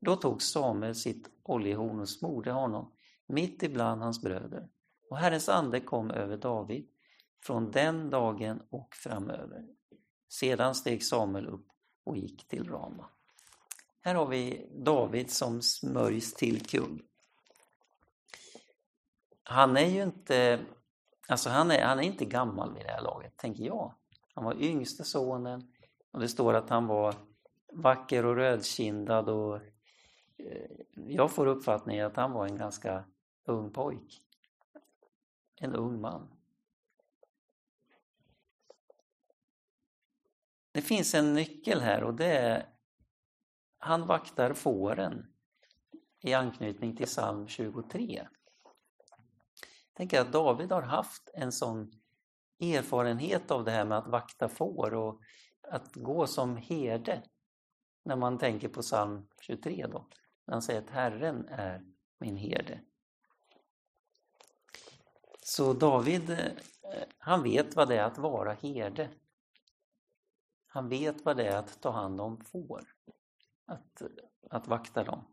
Då 0.00 0.16
tog 0.16 0.42
Samuel 0.42 0.94
sitt 0.94 1.30
oljehorn 1.42 2.00
och 2.00 2.08
smorde 2.08 2.52
honom 2.52 2.95
mitt 3.26 3.62
ibland 3.62 4.02
hans 4.02 4.22
bröder. 4.22 4.68
Och 5.10 5.16
Herrens 5.16 5.48
ande 5.48 5.80
kom 5.80 6.10
över 6.10 6.36
David 6.36 6.88
från 7.42 7.70
den 7.70 8.10
dagen 8.10 8.62
och 8.70 8.94
framöver. 8.94 9.64
Sedan 10.28 10.74
steg 10.74 11.04
Samuel 11.04 11.46
upp 11.46 11.66
och 12.04 12.16
gick 12.16 12.48
till 12.48 12.68
Rama. 12.68 13.10
Här 14.00 14.14
har 14.14 14.26
vi 14.26 14.70
David 14.74 15.30
som 15.30 15.62
smörjs 15.62 16.34
till 16.34 16.66
kung. 16.66 17.02
Han 19.42 19.76
är 19.76 19.86
ju 19.86 20.02
inte, 20.02 20.60
alltså 21.28 21.50
han 21.50 21.70
är, 21.70 21.84
han 21.84 21.98
är 21.98 22.02
inte 22.02 22.24
gammal 22.24 22.74
vid 22.74 22.84
det 22.84 22.90
här 22.90 23.02
laget, 23.02 23.36
tänker 23.36 23.64
jag. 23.64 23.94
Han 24.34 24.44
var 24.44 24.54
yngste 24.54 25.04
sonen 25.04 25.72
och 26.12 26.20
det 26.20 26.28
står 26.28 26.54
att 26.54 26.70
han 26.70 26.86
var 26.86 27.14
vacker 27.72 28.24
och 28.24 28.36
rödkindad 28.36 29.28
och 29.28 29.56
eh, 29.56 30.70
jag 30.94 31.30
får 31.30 31.46
uppfattningen 31.46 32.06
att 32.06 32.16
han 32.16 32.32
var 32.32 32.46
en 32.46 32.56
ganska 32.56 33.04
ung 33.46 33.72
pojk. 33.72 34.22
En 35.60 35.74
ung 35.74 36.00
man. 36.00 36.36
Det 40.72 40.82
finns 40.82 41.14
en 41.14 41.34
nyckel 41.34 41.80
här 41.80 42.02
och 42.02 42.14
det 42.14 42.38
är 42.38 42.76
han 43.78 44.06
vaktar 44.06 44.54
fåren 44.54 45.26
i 46.20 46.34
anknytning 46.34 46.96
till 46.96 47.06
psalm 47.06 47.48
23. 47.48 48.28
Tänk 49.92 50.14
att 50.14 50.32
David 50.32 50.72
har 50.72 50.82
haft 50.82 51.30
en 51.34 51.52
sån 51.52 51.92
erfarenhet 52.60 53.50
av 53.50 53.64
det 53.64 53.70
här 53.70 53.84
med 53.84 53.98
att 53.98 54.08
vakta 54.08 54.48
får 54.48 54.94
och 54.94 55.20
att 55.62 55.94
gå 55.94 56.26
som 56.26 56.56
herde. 56.56 57.22
När 58.04 58.16
man 58.16 58.38
tänker 58.38 58.68
på 58.68 58.82
psalm 58.82 59.28
23 59.40 59.86
då, 59.86 60.08
när 60.46 60.54
han 60.54 60.62
säger 60.62 60.82
att 60.82 60.90
Herren 60.90 61.48
är 61.48 61.84
min 62.18 62.36
herde. 62.36 62.80
Så 65.48 65.72
David, 65.72 66.30
eh, 66.30 66.52
han 67.18 67.42
vet 67.42 67.76
vad 67.76 67.88
det 67.88 67.96
är 67.96 68.04
att 68.04 68.18
vara 68.18 68.52
herde. 68.52 69.10
Han 70.66 70.88
vet 70.88 71.24
vad 71.24 71.36
det 71.36 71.46
är 71.46 71.56
att 71.56 71.80
ta 71.80 71.90
hand 71.90 72.20
om 72.20 72.44
får, 72.44 72.84
att, 73.66 74.02
att 74.50 74.68
vakta 74.68 75.04
dem. 75.04 75.24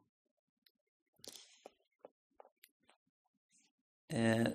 Eh, 4.08 4.48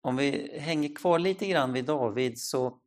om 0.00 0.16
vi 0.16 0.58
hänger 0.58 0.94
kvar 0.94 1.18
lite 1.18 1.46
grann 1.46 1.72
vid 1.72 1.84
David 1.84 2.40
så 2.40 2.80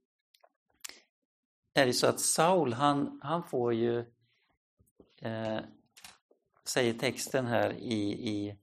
är 1.73 1.85
det 1.85 1.93
så 1.93 2.07
att 2.07 2.19
Saul, 2.19 2.73
han, 2.73 3.19
han 3.23 3.43
får 3.43 3.73
ju, 3.73 3.99
eh, 5.21 5.59
säger 6.63 6.93
texten 6.93 7.45
här 7.45 7.73
i, 7.73 8.29
i 8.29 8.57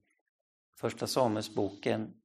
Första 0.76 1.06
Samuelsboken, 1.06 2.17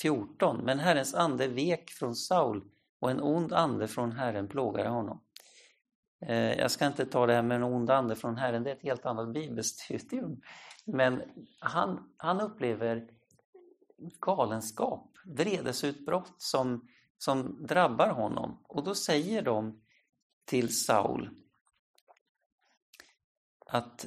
14. 0.00 0.64
Men 0.64 0.78
Herrens 0.78 1.14
ande 1.14 1.48
vek 1.48 1.90
från 1.90 2.16
Saul 2.16 2.64
och 2.98 3.10
en 3.10 3.20
ond 3.20 3.52
ande 3.52 3.88
från 3.88 4.12
Herren 4.12 4.48
plågade 4.48 4.88
honom. 4.88 5.20
Eh, 6.20 6.52
jag 6.52 6.70
ska 6.70 6.86
inte 6.86 7.06
ta 7.06 7.26
det 7.26 7.32
här 7.32 7.42
med 7.42 7.56
en 7.56 7.62
ond 7.62 7.90
ande 7.90 8.16
från 8.16 8.36
Herren, 8.36 8.62
det 8.62 8.70
är 8.70 8.76
ett 8.76 8.82
helt 8.82 9.06
annat 9.06 9.32
bibelstudium. 9.32 10.40
Men 10.84 11.22
han, 11.58 12.14
han 12.16 12.40
upplever 12.40 13.08
galenskap, 14.20 15.10
vredesutbrott 15.24 16.34
som, 16.38 16.88
som 17.18 17.66
drabbar 17.66 18.08
honom. 18.08 18.58
Och 18.62 18.84
då 18.84 18.94
säger 18.94 19.42
de 19.42 19.80
till 20.44 20.76
Saul 20.76 21.30
att 23.66 24.06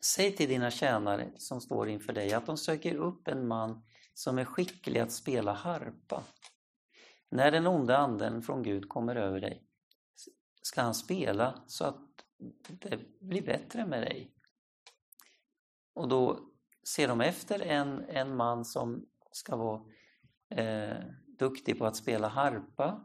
säg 0.00 0.36
till 0.36 0.48
dina 0.48 0.70
tjänare 0.70 1.30
som 1.36 1.60
står 1.60 1.88
inför 1.88 2.12
dig 2.12 2.32
att 2.32 2.46
de 2.46 2.56
söker 2.56 2.94
upp 2.94 3.28
en 3.28 3.46
man 3.46 3.82
som 4.16 4.38
är 4.38 4.44
skicklig 4.44 5.00
att 5.00 5.12
spela 5.12 5.52
harpa. 5.52 6.22
När 7.28 7.50
den 7.50 7.66
onda 7.66 7.96
anden 7.96 8.42
från 8.42 8.62
Gud 8.62 8.88
kommer 8.88 9.16
över 9.16 9.40
dig 9.40 9.62
ska 10.62 10.82
han 10.82 10.94
spela 10.94 11.62
så 11.66 11.84
att 11.84 12.00
det 12.68 13.20
blir 13.20 13.42
bättre 13.42 13.86
med 13.86 14.02
dig. 14.02 14.32
Och 15.94 16.08
då 16.08 16.40
ser 16.88 17.08
de 17.08 17.20
efter 17.20 17.60
en, 17.60 18.04
en 18.08 18.36
man 18.36 18.64
som 18.64 19.06
ska 19.32 19.56
vara 19.56 19.82
eh, 20.50 21.04
duktig 21.38 21.78
på 21.78 21.86
att 21.86 21.96
spela 21.96 22.28
harpa 22.28 23.04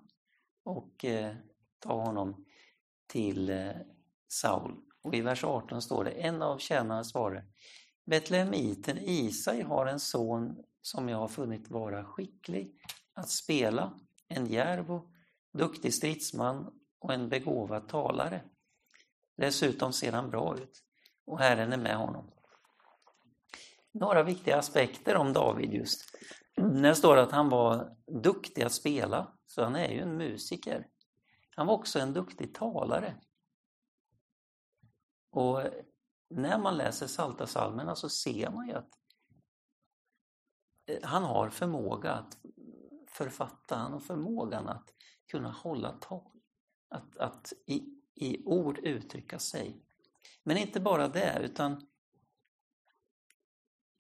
och 0.63 1.05
eh, 1.05 1.35
ta 1.79 2.01
honom 2.01 2.45
till 3.07 3.49
eh, 3.49 3.71
Saul. 4.27 4.75
Och 5.01 5.15
i 5.15 5.21
vers 5.21 5.43
18 5.43 5.81
står 5.81 6.03
det, 6.03 6.11
en 6.11 6.41
av 6.41 6.57
tjänarna 6.57 7.03
svarade 7.03 7.45
Betlehemiten 8.11 8.97
Isai 8.97 9.61
har 9.61 9.85
en 9.85 9.99
son 9.99 10.63
som 10.81 11.09
jag 11.09 11.17
har 11.17 11.27
funnit 11.27 11.69
vara 11.69 12.05
skicklig 12.05 12.75
att 13.13 13.29
spela, 13.29 13.99
en 14.27 14.45
djärv 14.45 14.91
och 14.91 15.11
duktig 15.53 15.93
stridsman 15.93 16.73
och 16.99 17.13
en 17.13 17.29
begåvad 17.29 17.89
talare. 17.89 18.41
Dessutom 19.37 19.93
ser 19.93 20.11
han 20.11 20.29
bra 20.29 20.57
ut 20.57 20.83
och 21.25 21.39
Herren 21.39 21.73
är 21.73 21.77
med 21.77 21.95
honom. 21.95 22.31
Några 23.91 24.23
viktiga 24.23 24.57
aspekter 24.57 25.15
om 25.15 25.33
David 25.33 25.73
just. 25.73 26.01
Det 26.55 26.95
står 26.95 27.17
att 27.17 27.31
han 27.31 27.49
var 27.49 27.95
duktig 28.23 28.63
att 28.63 28.73
spela, 28.73 29.37
så 29.47 29.63
han 29.63 29.75
är 29.75 29.89
ju 29.89 29.99
en 29.99 30.17
musiker. 30.17 30.87
Han 31.55 31.67
var 31.67 31.73
också 31.73 31.99
en 31.99 32.13
duktig 32.13 32.53
talare. 32.53 33.15
Och 35.29 35.63
när 36.31 36.57
man 36.57 36.77
läser 36.77 37.07
Salta 37.07 37.47
salmerna 37.47 37.95
så 37.95 38.09
ser 38.09 38.51
man 38.51 38.67
ju 38.67 38.73
att 38.73 38.89
eh, 40.85 40.99
han 41.03 41.23
har 41.23 41.49
förmåga 41.49 42.11
att 42.11 42.37
författa, 43.07 43.75
han 43.75 43.93
har 43.93 43.99
förmågan 43.99 44.69
att 44.69 44.93
kunna 45.31 45.51
hålla 45.51 45.91
tal. 45.91 46.31
Att, 46.89 47.17
att 47.17 47.53
i, 47.67 48.01
i 48.15 48.43
ord 48.45 48.77
uttrycka 48.77 49.39
sig. 49.39 49.85
Men 50.43 50.57
inte 50.57 50.79
bara 50.79 51.07
det, 51.07 51.39
utan 51.41 51.87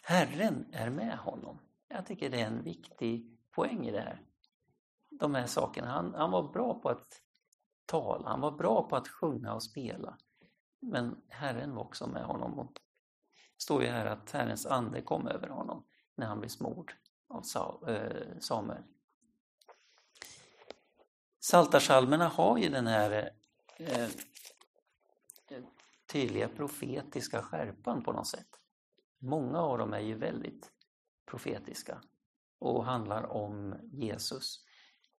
Herren 0.03 0.65
är 0.73 0.89
med 0.89 1.17
honom. 1.17 1.59
Jag 1.87 2.05
tycker 2.05 2.29
det 2.29 2.41
är 2.41 2.47
en 2.47 2.63
viktig 2.63 3.37
poäng 3.51 3.87
i 3.87 3.91
det 3.91 4.01
här. 4.01 4.21
De 5.09 5.35
här 5.35 5.47
sakerna. 5.47 5.87
Han, 5.87 6.13
han 6.13 6.31
var 6.31 6.51
bra 6.53 6.79
på 6.79 6.89
att 6.89 7.21
tala, 7.85 8.29
han 8.29 8.41
var 8.41 8.51
bra 8.51 8.89
på 8.89 8.95
att 8.95 9.07
sjunga 9.07 9.53
och 9.53 9.63
spela. 9.63 10.17
Men 10.81 11.21
Herren 11.27 11.75
var 11.75 11.81
också 11.81 12.07
med 12.07 12.23
honom. 12.23 12.59
Och 12.59 12.73
det 12.73 13.63
står 13.63 13.83
ju 13.83 13.89
här 13.89 14.05
att 14.05 14.31
Herrens 14.31 14.65
ande 14.65 15.01
kom 15.01 15.27
över 15.27 15.47
honom 15.47 15.85
när 16.15 16.27
han 16.27 16.39
blev 16.39 16.49
smord 16.49 16.93
av 17.27 17.89
eh, 17.89 18.39
Samuel. 18.39 18.83
Saltarsalmerna 21.39 22.27
har 22.27 22.57
ju 22.57 22.69
den 22.69 22.87
här 22.87 23.31
eh, 23.77 24.03
eh, 24.03 24.09
tydliga 26.11 26.47
profetiska 26.47 27.41
skärpan 27.41 28.03
på 28.03 28.11
något 28.11 28.27
sätt. 28.27 28.47
Många 29.19 29.59
av 29.59 29.77
dem 29.77 29.93
är 29.93 29.99
ju 29.99 30.15
väldigt 30.15 30.71
profetiska 31.25 32.01
och 32.59 32.85
handlar 32.85 33.23
om 33.23 33.75
Jesus. 33.91 34.65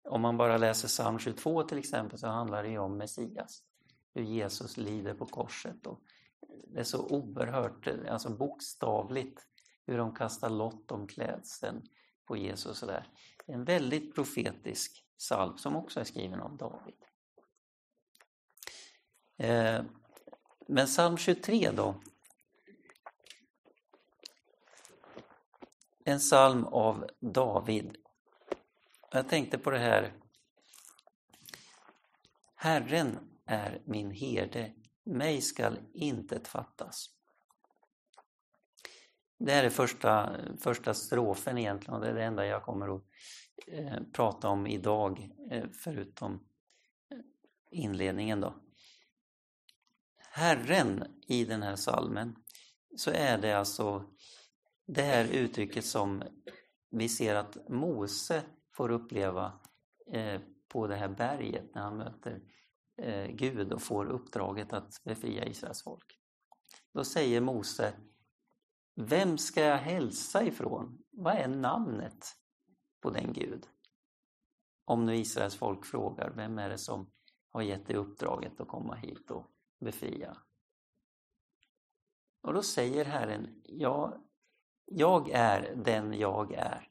Om 0.04 0.22
man 0.22 0.38
bara 0.38 0.58
läser 0.58 0.88
psalm 0.88 1.20
22 1.20 1.64
till 1.64 1.78
exempel 1.78 2.20
så 2.20 2.28
handlar 2.28 2.64
det 2.64 2.70
ju 2.70 2.78
om 2.78 2.98
Messias. 2.98 3.64
Hur 4.14 4.24
Jesus 4.24 4.78
lider 4.78 5.14
på 5.14 5.26
korset. 5.26 5.88
Och 5.88 6.02
det 6.68 6.80
är 6.80 6.84
så 6.84 7.08
oerhört, 7.08 7.88
alltså 7.88 8.30
bokstavligt, 8.30 9.46
hur 9.86 9.98
de 9.98 10.16
kastar 10.16 10.50
lott 10.50 10.92
om 10.92 11.08
klädseln 11.08 11.88
på 12.26 12.38
Jesus. 12.38 12.82
Och 12.82 12.88
där. 12.88 13.08
En 13.46 13.64
väldigt 13.64 14.16
profetisk 14.16 15.06
psalm 15.18 15.58
som 15.58 15.76
också 15.76 16.00
är 16.00 16.04
skriven 16.04 16.42
av 16.42 16.58
David. 16.58 17.06
Eh, 19.38 19.84
men 20.68 20.86
psalm 20.86 21.18
23 21.18 21.72
då, 21.72 21.96
en 26.04 26.20
psalm 26.20 26.66
av 26.66 27.06
David. 27.20 27.98
Jag 29.12 29.30
tänkte 29.30 29.58
på 29.58 29.72
det 29.72 29.80
här. 29.80 30.14
Herren 32.56 33.20
är 33.46 33.82
min 33.86 34.12
herde, 34.12 34.74
mig 35.04 35.42
skall 35.42 35.80
intet 35.94 36.48
fattas. 36.48 37.10
Det 39.38 39.52
här 39.52 39.64
är 39.64 39.70
första, 39.70 40.38
första 40.60 40.94
strofen 40.94 41.58
egentligen 41.58 41.94
och 41.94 42.02
det 42.02 42.10
är 42.10 42.14
det 42.14 42.24
enda 42.24 42.46
jag 42.46 42.64
kommer 42.64 42.96
att 42.96 43.04
eh, 43.68 44.00
prata 44.14 44.50
om 44.50 44.68
idag 44.68 45.30
eh, 45.52 45.66
förutom 45.84 46.34
eh, 47.12 47.18
inledningen 47.72 48.42
då. 48.42 48.56
Herren 50.18 51.04
i 51.28 51.46
den 51.46 51.64
här 51.64 51.76
salmen 51.76 52.36
så 52.98 53.12
är 53.12 53.38
det 53.38 53.54
alltså 53.54 54.10
det 54.86 55.02
här 55.02 55.26
uttrycket 55.26 55.86
som 55.86 56.24
vi 56.90 57.10
ser 57.10 57.36
att 57.36 57.70
Mose 57.70 58.44
får 58.74 58.92
uppleva 58.92 59.60
eh, 60.14 60.42
på 60.68 60.88
det 60.88 60.96
här 60.96 61.08
berget 61.08 61.76
när 61.76 61.82
han 61.82 61.98
möter 61.98 62.32
eh, 62.32 62.38
Eh, 63.02 63.28
Gud 63.28 63.74
och 63.74 63.82
får 63.82 64.06
uppdraget 64.06 64.74
att 64.74 65.04
befria 65.04 65.46
Israels 65.46 65.84
folk. 65.84 66.20
Då 66.94 67.04
säger 67.04 67.42
Mose 67.42 67.94
Vem 68.96 69.38
ska 69.38 69.62
jag 69.62 69.78
hälsa 69.78 70.44
ifrån? 70.44 71.04
Vad 71.12 71.36
är 71.36 71.48
namnet 71.48 72.36
på 73.02 73.10
den 73.10 73.34
Gud? 73.34 73.68
Om 74.86 75.06
nu 75.06 75.16
Israels 75.16 75.56
folk 75.56 75.86
frågar, 75.86 76.30
vem 76.30 76.60
är 76.60 76.70
det 76.70 76.78
som 76.78 77.12
har 77.52 77.62
gett 77.62 77.88
dig 77.88 77.96
uppdraget 77.96 78.62
att 78.62 78.68
komma 78.68 78.96
hit 78.96 79.32
och 79.32 79.48
befria? 79.80 80.38
Och 82.42 82.54
då 82.54 82.64
säger 82.64 83.06
Herren, 83.06 83.62
ja, 83.64 84.18
jag 84.86 85.30
är 85.30 85.76
den 85.76 86.14
jag 86.14 86.54
är. 86.54 86.88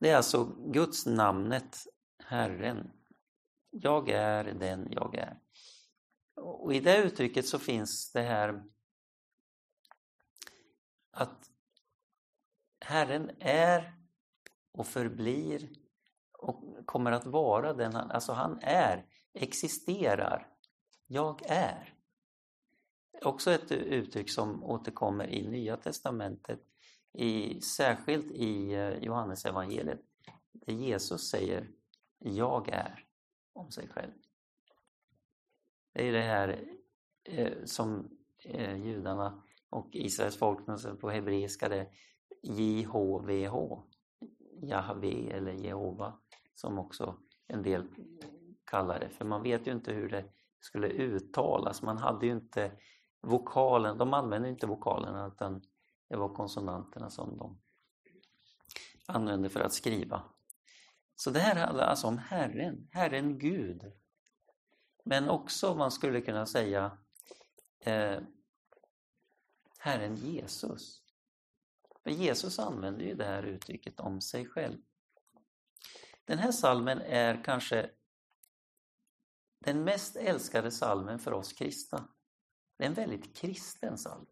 Det 0.00 0.10
är 0.10 0.16
alltså 0.16 0.44
Guds 0.66 1.06
namnet, 1.06 1.86
Herren. 2.18 2.90
Jag 3.76 4.08
är 4.08 4.44
den 4.44 4.88
jag 4.90 5.14
är. 5.14 5.38
Och 6.36 6.74
i 6.74 6.80
det 6.80 7.02
uttrycket 7.02 7.48
så 7.48 7.58
finns 7.58 8.12
det 8.12 8.22
här 8.22 8.62
att 11.10 11.50
Herren 12.80 13.30
är 13.40 13.94
och 14.72 14.86
förblir 14.86 15.68
och 16.32 16.86
kommer 16.86 17.12
att 17.12 17.26
vara 17.26 17.72
den 17.72 17.94
han, 17.94 18.10
alltså 18.10 18.32
han 18.32 18.58
är, 18.62 19.06
existerar. 19.32 20.48
Jag 21.06 21.42
är 21.46 21.94
också 23.22 23.50
ett 23.50 23.72
uttryck 23.72 24.30
som 24.30 24.64
återkommer 24.64 25.28
i 25.28 25.48
Nya 25.48 25.76
Testamentet, 25.76 26.60
i, 27.12 27.60
särskilt 27.60 28.30
i 28.30 28.72
eh, 28.72 28.98
Johannesevangeliet, 28.98 30.00
där 30.52 30.72
Jesus 30.72 31.30
säger 31.30 31.70
”Jag 32.18 32.68
är” 32.68 33.03
om 33.54 33.70
sig 33.70 33.88
själv. 33.88 34.12
Det 35.92 36.08
är 36.08 36.12
det 36.12 36.22
här 36.22 36.64
eh, 37.24 37.64
som 37.64 38.18
eh, 38.44 38.76
judarna 38.86 39.42
och 39.70 39.88
Israels 39.92 40.38
folk 40.38 40.66
på 41.00 41.10
hebreiska 41.10 41.68
det 41.68 41.88
JHVH, 42.42 43.82
Jahve 44.62 45.30
eller 45.30 45.52
Jehova, 45.52 46.18
som 46.54 46.78
också 46.78 47.18
en 47.46 47.62
del 47.62 47.84
kallar 48.64 49.00
det. 49.00 49.08
För 49.08 49.24
man 49.24 49.42
vet 49.42 49.66
ju 49.66 49.72
inte 49.72 49.92
hur 49.92 50.08
det 50.08 50.24
skulle 50.60 50.88
uttalas. 50.88 51.82
Man 51.82 51.98
hade 51.98 52.26
ju 52.26 52.32
inte 52.32 52.72
vokalen, 53.20 53.98
de 53.98 54.14
använde 54.14 54.48
inte 54.48 54.66
vokalerna 54.66 55.26
utan 55.26 55.62
det 56.08 56.16
var 56.16 56.34
konsonanterna 56.34 57.10
som 57.10 57.36
de 57.36 57.58
använde 59.06 59.48
för 59.48 59.60
att 59.60 59.72
skriva. 59.72 60.22
Så 61.16 61.30
det 61.30 61.40
här 61.40 61.66
handlar 61.66 61.86
alltså 61.86 62.06
om 62.06 62.18
Herren, 62.18 62.88
Herren 62.92 63.38
Gud. 63.38 63.92
Men 65.04 65.28
också, 65.28 65.74
man 65.74 65.90
skulle 65.90 66.20
kunna 66.20 66.46
säga, 66.46 66.98
eh, 67.80 68.20
Herren 69.78 70.16
Jesus. 70.16 71.02
För 72.02 72.10
Jesus 72.10 72.58
använder 72.58 73.04
ju 73.04 73.14
det 73.14 73.24
här 73.24 73.42
uttrycket 73.42 74.00
om 74.00 74.20
sig 74.20 74.46
själv. 74.46 74.78
Den 76.24 76.38
här 76.38 76.52
salmen 76.52 77.00
är 77.00 77.44
kanske 77.44 77.90
den 79.58 79.84
mest 79.84 80.16
älskade 80.16 80.70
salmen 80.70 81.18
för 81.18 81.32
oss 81.32 81.52
kristna. 81.52 82.08
Det 82.76 82.84
är 82.84 82.88
en 82.88 82.94
väldigt 82.94 83.36
kristen 83.36 83.96
psalm. 83.96 84.26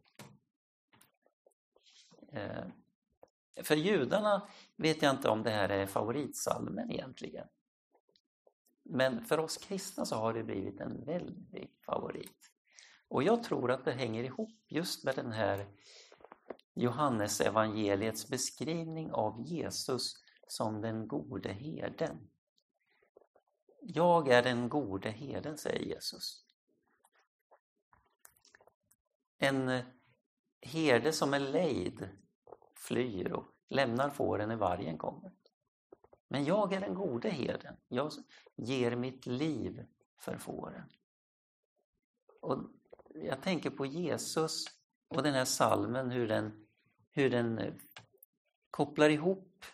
Eh, 2.32 2.64
för 3.56 3.76
judarna 3.76 4.48
vet 4.76 5.02
jag 5.02 5.14
inte 5.14 5.28
om 5.28 5.42
det 5.42 5.50
här 5.50 5.68
är 5.68 5.86
favoritsalmen 5.86 6.90
egentligen. 6.90 7.46
Men 8.82 9.24
för 9.24 9.38
oss 9.38 9.56
kristna 9.56 10.06
så 10.06 10.16
har 10.16 10.34
det 10.34 10.44
blivit 10.44 10.80
en 10.80 11.04
väldig 11.04 11.70
favorit. 11.86 12.50
Och 13.08 13.22
jag 13.22 13.42
tror 13.42 13.70
att 13.70 13.84
det 13.84 13.92
hänger 13.92 14.24
ihop 14.24 14.58
just 14.68 15.04
med 15.04 15.14
den 15.14 15.32
här 15.32 15.66
Johannes 16.74 17.40
evangeliets 17.40 18.28
beskrivning 18.28 19.12
av 19.12 19.42
Jesus 19.46 20.14
som 20.48 20.80
den 20.80 21.08
gode 21.08 21.52
herden. 21.52 22.30
Jag 23.80 24.28
är 24.28 24.42
den 24.42 24.68
gode 24.68 25.10
herden, 25.10 25.58
säger 25.58 25.80
Jesus. 25.80 26.44
En 29.38 29.82
herde 30.60 31.12
som 31.12 31.34
är 31.34 31.40
lejd 31.40 32.08
flyr 32.82 33.32
och 33.32 33.46
lämnar 33.68 34.10
fåren 34.10 34.48
när 34.48 34.56
vargen 34.56 34.98
kommer. 34.98 35.32
Men 36.28 36.44
jag 36.44 36.72
är 36.72 36.80
den 36.80 36.94
gode 36.94 37.28
herden. 37.28 37.76
Jag 37.88 38.12
ger 38.56 38.96
mitt 38.96 39.26
liv 39.26 39.84
för 40.18 40.36
fåren. 40.36 40.88
Och 42.40 42.58
jag 43.14 43.42
tänker 43.42 43.70
på 43.70 43.86
Jesus 43.86 44.64
och 45.08 45.22
den 45.22 45.34
här 45.34 45.44
salmen, 45.44 46.10
hur 46.10 46.28
den, 46.28 46.66
hur 47.10 47.30
den 47.30 47.58
eh, 47.58 47.74
kopplar 48.70 49.08
ihop 49.08 49.64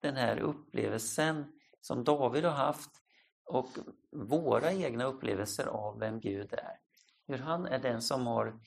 den 0.00 0.16
här 0.16 0.38
upplevelsen 0.38 1.60
som 1.80 2.04
David 2.04 2.44
har 2.44 2.52
haft 2.52 2.90
och 3.44 3.68
våra 4.10 4.72
egna 4.72 5.04
upplevelser 5.04 5.66
av 5.66 5.98
vem 5.98 6.20
Gud 6.20 6.52
är. 6.52 6.80
Hur 7.26 7.38
han 7.38 7.66
är 7.66 7.78
den 7.78 8.02
som 8.02 8.26
har 8.26 8.60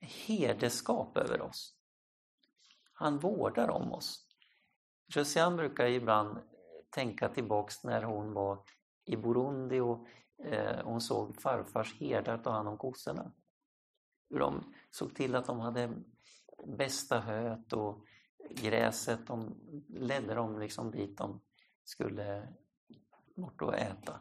herdeskap 0.00 1.16
över 1.16 1.40
oss. 1.40 1.74
Han 2.94 3.18
vårdar 3.18 3.68
om 3.68 3.92
oss. 3.92 4.26
Josiane 5.06 5.56
brukar 5.56 5.86
ibland 5.86 6.38
tänka 6.90 7.28
tillbaks 7.28 7.84
när 7.84 8.02
hon 8.02 8.32
var 8.32 8.58
i 9.04 9.16
Burundi 9.16 9.80
och 9.80 10.06
eh, 10.44 10.84
hon 10.84 11.00
såg 11.00 11.40
farfars 11.40 12.00
herdar 12.00 12.38
ta 12.38 12.50
hand 12.50 12.68
om 12.68 12.78
kossorna. 12.78 13.32
Hur 14.30 14.38
de 14.38 14.74
såg 14.90 15.14
till 15.14 15.34
att 15.34 15.46
de 15.46 15.60
hade 15.60 15.92
bästa 16.66 17.20
höet 17.20 17.72
och 17.72 18.04
gräset, 18.50 19.26
de 19.26 19.54
ledde 19.88 20.34
dem 20.34 20.58
liksom 20.58 20.90
dit 20.90 21.18
de 21.18 21.40
skulle 21.84 22.48
bort 23.36 23.62
och 23.62 23.74
äta. 23.74 24.20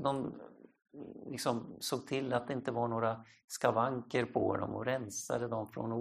De 0.00 0.40
liksom 1.26 1.76
såg 1.80 2.06
till 2.06 2.32
att 2.32 2.46
det 2.46 2.52
inte 2.52 2.72
var 2.72 2.88
några 2.88 3.24
skavanker 3.46 4.24
på 4.24 4.56
dem 4.56 4.74
och 4.74 4.84
rensade 4.84 5.48
dem 5.48 5.68
från 5.68 5.92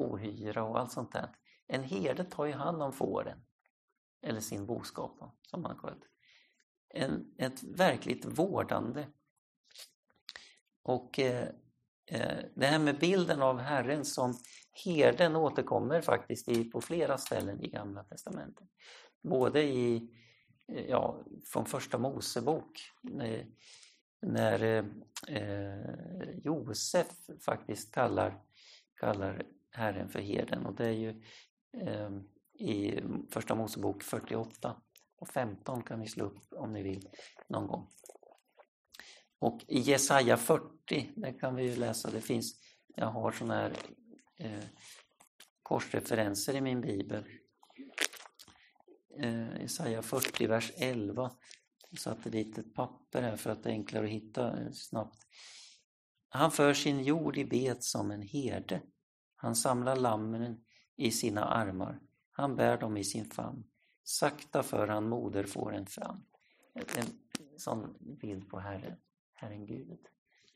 ohyra 0.00 0.64
och 0.64 0.78
allt 0.78 0.92
sånt 0.92 1.12
där. 1.12 1.28
En 1.66 1.82
herde 1.82 2.24
tar 2.24 2.44
ju 2.44 2.52
hand 2.52 2.82
om 2.82 2.92
fåren, 2.92 3.38
eller 4.22 4.40
sin 4.40 4.66
boskap 4.66 5.36
som 5.42 5.62
man 5.62 5.76
sköt. 5.76 6.02
En, 6.94 7.34
ett 7.38 7.62
verkligt 7.62 8.24
vårdande. 8.24 9.06
Och 10.82 11.18
eh, 11.18 11.48
eh, 12.06 12.44
det 12.54 12.66
här 12.66 12.78
med 12.78 12.98
bilden 12.98 13.42
av 13.42 13.58
Herren 13.58 14.04
som 14.04 14.38
herden 14.84 15.36
återkommer 15.36 16.00
faktiskt 16.00 16.48
i, 16.48 16.64
på 16.64 16.80
flera 16.80 17.18
ställen 17.18 17.64
i 17.64 17.68
Gamla 17.68 18.04
Testamentet. 18.04 18.68
Både 19.22 19.62
i, 19.62 20.10
eh, 20.68 20.86
ja, 20.86 21.24
från 21.52 21.66
första 21.66 21.98
Mosebok 21.98 22.80
när, 23.02 23.46
när 24.22 24.62
eh, 24.62 24.84
eh 25.36 26.30
Josef 26.44 27.06
faktiskt 27.44 27.94
kallar, 27.94 28.42
kallar 29.00 29.42
Herren 29.70 30.08
för 30.08 30.20
herden 30.20 30.66
och 30.66 30.74
det 30.74 30.86
är 30.86 30.92
ju 30.92 31.22
eh, 31.76 32.10
i 32.54 33.02
första 33.30 33.54
Mosebok 33.54 34.02
48 34.02 34.76
och 35.16 35.28
15 35.28 35.82
kan 35.82 35.98
ni 35.98 36.08
slå 36.08 36.24
upp 36.24 36.52
om 36.52 36.72
ni 36.72 36.82
vill 36.82 37.08
någon 37.48 37.66
gång. 37.66 37.88
Och 39.38 39.60
i 39.68 39.78
Jesaja 39.78 40.36
40, 40.36 41.10
där 41.16 41.38
kan 41.38 41.54
vi 41.54 41.62
ju 41.62 41.76
läsa, 41.76 42.10
det 42.10 42.20
finns, 42.20 42.60
jag 42.96 43.06
har 43.06 43.32
sådana 43.32 43.54
här 43.54 43.72
eh, 44.36 44.64
korsreferenser 45.62 46.56
i 46.56 46.60
min 46.60 46.80
bibel. 46.80 47.24
Eh, 49.18 49.60
Jesaja 49.60 50.02
40, 50.02 50.46
vers 50.46 50.72
11. 50.76 51.30
Jag 51.90 52.00
satte 52.00 52.30
dit 52.30 52.58
ett 52.58 52.74
papper 52.74 53.22
här 53.22 53.36
för 53.36 53.50
att 53.50 53.62
det 53.62 53.68
är 53.68 53.72
enklare 53.72 54.04
att 54.04 54.12
hitta 54.12 54.60
eh, 54.60 54.70
snabbt. 54.72 55.26
Han 56.28 56.50
för 56.50 56.74
sin 56.74 57.04
jord 57.04 57.36
i 57.38 57.44
bet 57.44 57.84
som 57.84 58.10
en 58.10 58.22
herde. 58.22 58.82
Han 59.42 59.56
samlar 59.56 59.96
lammen 59.96 60.64
i 60.96 61.10
sina 61.10 61.44
armar. 61.44 62.00
Han 62.30 62.56
bär 62.56 62.78
dem 62.78 62.96
i 62.96 63.04
sin 63.04 63.24
famn. 63.24 63.64
Sakta 64.04 64.62
för 64.62 64.88
han 64.88 65.08
moderfåren 65.08 65.86
fram. 65.86 66.24
En 66.74 67.06
sån 67.56 67.96
bild 68.00 68.50
på 68.50 68.58
Herren, 68.58 68.96
Herren 69.34 69.66
Gud. 69.66 69.98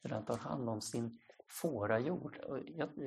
Hur 0.02 0.10
han 0.10 0.24
tar 0.24 0.36
hand 0.36 0.68
om 0.68 0.80
sin 0.80 1.20
fårajord. 1.48 2.38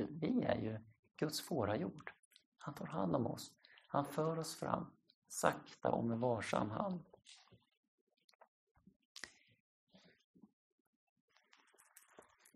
Vi 0.09 0.43
är 0.43 0.55
ju 0.55 0.79
Guds 1.17 1.41
fårajord. 1.41 2.11
Han 2.57 2.73
tar 2.73 2.85
hand 2.85 3.15
om 3.15 3.27
oss. 3.27 3.51
Han 3.87 4.05
för 4.05 4.39
oss 4.39 4.55
fram, 4.55 4.91
sakta 5.27 5.91
och 5.91 6.05
med 6.05 6.19
varsam 6.19 6.69
hand. 6.69 7.03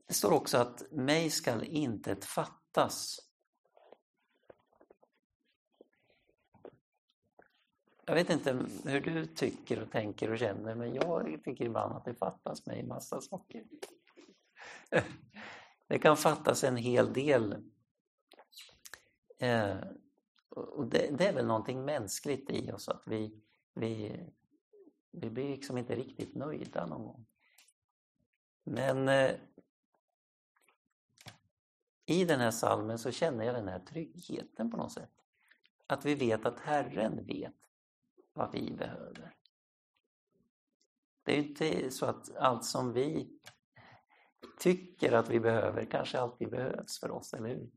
Det 0.07 0.13
står 0.13 0.31
också 0.31 0.57
att 0.57 0.91
mig 0.91 1.29
skall 1.29 1.63
intet 1.63 2.25
fattas. 2.25 2.60
Jag 8.05 8.15
vet 8.15 8.29
inte 8.29 8.65
hur 8.85 9.01
du 9.01 9.25
tycker 9.25 9.81
och 9.81 9.91
tänker 9.91 10.31
och 10.31 10.39
känner 10.39 10.75
men 10.75 10.93
jag 10.93 11.41
tycker 11.43 11.65
ibland 11.65 11.95
att 11.95 12.05
det 12.05 12.13
fattas 12.13 12.65
mig 12.65 12.83
massa 12.83 13.21
saker. 13.21 13.63
Det 15.87 15.99
kan 15.99 16.17
fattas 16.17 16.63
en 16.63 16.75
hel 16.75 17.13
del. 17.13 17.55
Eh, 19.37 19.77
och 20.49 20.87
det, 20.87 21.27
är 21.27 21.33
väl 21.33 21.45
någonting 21.45 21.85
mänskligt 21.85 22.49
i 22.49 22.71
oss 22.71 22.89
att 22.89 23.03
vi, 23.05 23.41
vi, 23.73 24.19
vi 25.11 25.29
blir 25.29 25.49
liksom 25.49 25.77
inte 25.77 25.95
riktigt 25.95 26.35
nöjda 26.35 26.85
någon 26.85 27.03
gång. 27.03 27.25
Men 28.63 29.09
eh, 29.09 29.31
i 32.11 32.25
den 32.25 32.39
här 32.39 32.51
salmen 32.51 32.97
så 32.97 33.11
känner 33.11 33.45
jag 33.45 33.55
den 33.55 33.67
här 33.67 33.79
tryggheten 33.79 34.71
på 34.71 34.77
något 34.77 34.91
sätt. 34.91 35.11
Att 35.87 36.05
vi 36.05 36.15
vet 36.15 36.45
att 36.45 36.59
Herren 36.59 37.25
vet 37.25 37.55
vad 38.33 38.51
vi 38.51 38.71
behöver. 38.71 39.35
Det 41.23 41.31
är 41.31 41.41
ju 41.41 41.47
inte 41.47 41.91
så 41.91 42.05
att 42.05 42.35
allt 42.35 42.65
som 42.65 42.93
vi 42.93 43.39
tycker 44.59 45.11
att 45.11 45.29
vi 45.29 45.39
behöver 45.39 45.85
kanske 45.85 46.19
alltid 46.19 46.49
behövs 46.49 46.99
för 46.99 47.11
oss, 47.11 47.33
eller 47.33 47.49
hur? 47.49 47.71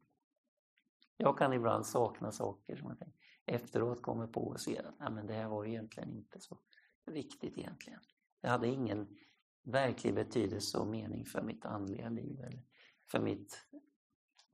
Jag 1.17 1.39
kan 1.39 1.53
ibland 1.53 1.87
sakna 1.87 2.33
saker 2.33 2.77
som 2.77 2.89
jag 2.89 2.99
tänker, 2.99 3.19
efteråt 3.45 4.03
kommer 4.03 4.27
på 4.27 4.41
och 4.41 4.61
ser 4.61 4.93
att 4.99 5.13
men 5.13 5.27
det 5.27 5.35
här 5.35 5.49
var 5.49 5.65
egentligen 5.65 6.11
inte 6.11 6.41
så 6.41 6.59
viktigt 7.07 7.59
egentligen. 7.59 8.01
Det 8.41 8.49
hade 8.49 8.69
ingen 8.69 9.19
verklig 9.63 10.15
betydelse 10.15 10.79
och 10.79 10.87
mening 10.87 11.25
för 11.25 11.43
mitt 11.43 11.65
andliga 11.65 12.09
liv 12.09 12.41
eller 12.41 12.63
för 13.11 13.21
mitt 13.21 13.67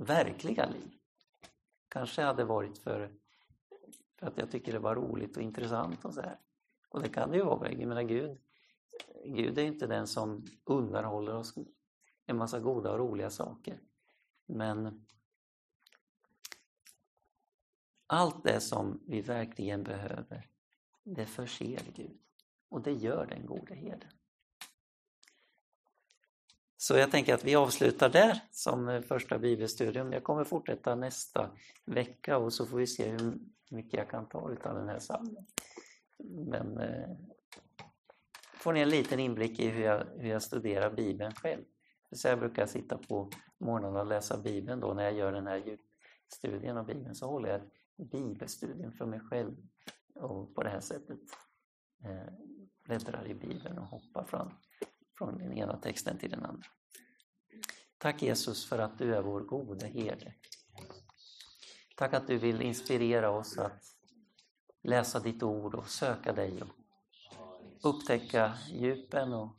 verkliga 0.00 0.66
liv. 0.66 0.94
Kanske 1.88 2.22
hade 2.22 2.44
varit 2.44 2.78
för, 2.78 3.10
för 4.18 4.26
att 4.26 4.38
jag 4.38 4.50
tycker 4.50 4.72
det 4.72 4.78
var 4.78 4.94
roligt 4.94 5.36
och 5.36 5.42
intressant 5.42 6.04
och 6.04 6.14
så 6.14 6.20
här. 6.20 6.38
Och 6.88 7.02
det 7.02 7.08
kan 7.08 7.30
det 7.30 7.36
ju 7.36 7.44
vara. 7.44 7.72
Jag 7.72 7.88
menar 7.88 8.02
Gud, 8.02 8.38
Gud 9.24 9.58
är 9.58 9.62
inte 9.62 9.86
den 9.86 10.06
som 10.06 10.46
undanhåller 10.64 11.34
oss 11.34 11.54
en 12.26 12.36
massa 12.36 12.60
goda 12.60 12.92
och 12.92 12.98
roliga 12.98 13.30
saker. 13.30 13.80
Men 14.46 15.06
allt 18.06 18.44
det 18.44 18.60
som 18.60 19.00
vi 19.06 19.20
verkligen 19.20 19.82
behöver, 19.82 20.48
det 21.02 21.26
förser 21.26 21.82
Gud. 21.94 22.18
Och 22.68 22.82
det 22.82 22.92
gör 22.92 23.26
den 23.26 23.46
gode 23.46 23.74
herden. 23.74 24.10
Så 26.82 26.96
jag 26.96 27.10
tänker 27.10 27.34
att 27.34 27.44
vi 27.44 27.56
avslutar 27.56 28.08
där 28.08 28.40
som 28.50 28.88
eh, 28.88 29.00
första 29.00 29.38
bibelstudium. 29.38 30.12
Jag 30.12 30.24
kommer 30.24 30.44
fortsätta 30.44 30.94
nästa 30.94 31.50
vecka 31.84 32.38
och 32.38 32.52
så 32.52 32.66
får 32.66 32.78
vi 32.78 32.86
se 32.86 33.10
hur 33.10 33.38
mycket 33.70 33.98
jag 33.98 34.10
kan 34.10 34.28
ta 34.28 34.52
utav 34.52 34.74
den 34.74 34.88
här 34.88 34.98
salmen. 34.98 35.46
Men 36.24 36.78
eh, 36.78 37.10
får 38.54 38.72
ni 38.72 38.80
en 38.80 38.88
liten 38.88 39.20
inblick 39.20 39.60
i 39.60 39.68
hur 39.68 39.82
jag, 39.82 40.06
hur 40.16 40.30
jag 40.30 40.42
studerar 40.42 40.90
Bibeln 40.90 41.34
själv. 41.34 41.64
Så 42.12 42.28
jag 42.28 42.38
brukar 42.38 42.66
sitta 42.66 42.98
på 42.98 43.30
morgonen 43.58 43.96
och 43.96 44.06
läsa 44.06 44.38
Bibeln 44.38 44.80
då 44.80 44.94
när 44.94 45.04
jag 45.04 45.14
gör 45.14 45.32
den 45.32 45.46
här 45.46 45.56
djupstudien 45.56 46.76
av 46.76 46.86
Bibeln 46.86 47.14
så 47.14 47.26
håller 47.26 47.48
jag 47.48 47.60
ett 47.60 48.10
bibelstudium 48.10 48.92
för 48.92 49.06
mig 49.06 49.20
själv 49.20 49.56
och 50.14 50.54
på 50.54 50.62
det 50.62 50.70
här 50.70 50.80
sättet 50.80 51.20
eh, 52.04 52.32
bläddrar 52.84 53.26
i 53.26 53.34
Bibeln 53.34 53.78
och 53.78 53.86
hoppar 53.86 54.24
fram 54.24 54.50
från 55.30 55.38
den 55.38 55.58
ena 55.58 55.76
texten 55.76 56.18
till 56.18 56.30
den 56.30 56.44
andra. 56.44 56.66
Tack 57.98 58.22
Jesus 58.22 58.68
för 58.68 58.78
att 58.78 58.98
du 58.98 59.14
är 59.14 59.22
vår 59.22 59.40
gode 59.40 59.86
herde. 59.86 60.34
Tack 61.96 62.14
att 62.14 62.26
du 62.26 62.38
vill 62.38 62.62
inspirera 62.62 63.30
oss 63.30 63.58
att 63.58 63.82
läsa 64.82 65.20
ditt 65.20 65.42
ord 65.42 65.74
och 65.74 65.88
söka 65.88 66.32
dig 66.32 66.62
och 66.62 66.68
upptäcka 67.82 68.54
djupen 68.68 69.32
och 69.32 69.56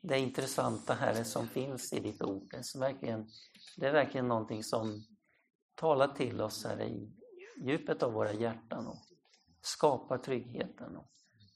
det 0.00 0.18
intressanta 0.18 0.94
Herre 0.94 1.24
som 1.24 1.48
finns 1.48 1.92
i 1.92 2.00
ditt 2.00 2.22
ord. 2.22 2.50
Det 2.50 2.56
är 2.56 2.78
verkligen, 2.78 3.28
det 3.76 3.86
är 3.86 3.92
verkligen 3.92 4.28
någonting 4.28 4.64
som 4.64 5.04
talar 5.74 6.08
till 6.08 6.40
oss 6.40 6.64
här 6.64 6.82
i 6.82 7.12
djupet 7.56 8.02
av 8.02 8.12
våra 8.12 8.32
hjärtan 8.32 8.86
och 8.86 8.98
skapar 9.60 10.18
tryggheten 10.18 10.96
och 10.96 11.10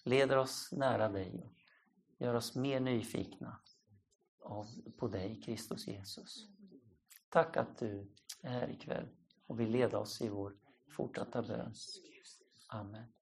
leder 0.05 0.37
oss 0.37 0.73
nära 0.73 1.09
dig 1.09 1.43
och 1.45 1.60
gör 2.21 2.35
oss 2.35 2.57
mer 2.57 2.81
nyfikna 2.81 3.61
av, 4.41 4.67
på 4.97 5.09
dig, 5.09 5.41
Kristus 5.43 5.87
Jesus. 5.87 6.49
Tack 7.29 7.57
att 7.57 7.79
du 7.79 8.11
är 8.43 8.51
här 8.51 8.71
ikväll 8.71 9.09
och 9.47 9.61
vill 9.61 9.71
leda 9.71 9.99
oss 9.99 10.21
i 10.21 10.29
vår 10.29 10.57
fortsatta 10.97 11.43
bön. 11.43 11.75
Amen. 12.69 13.13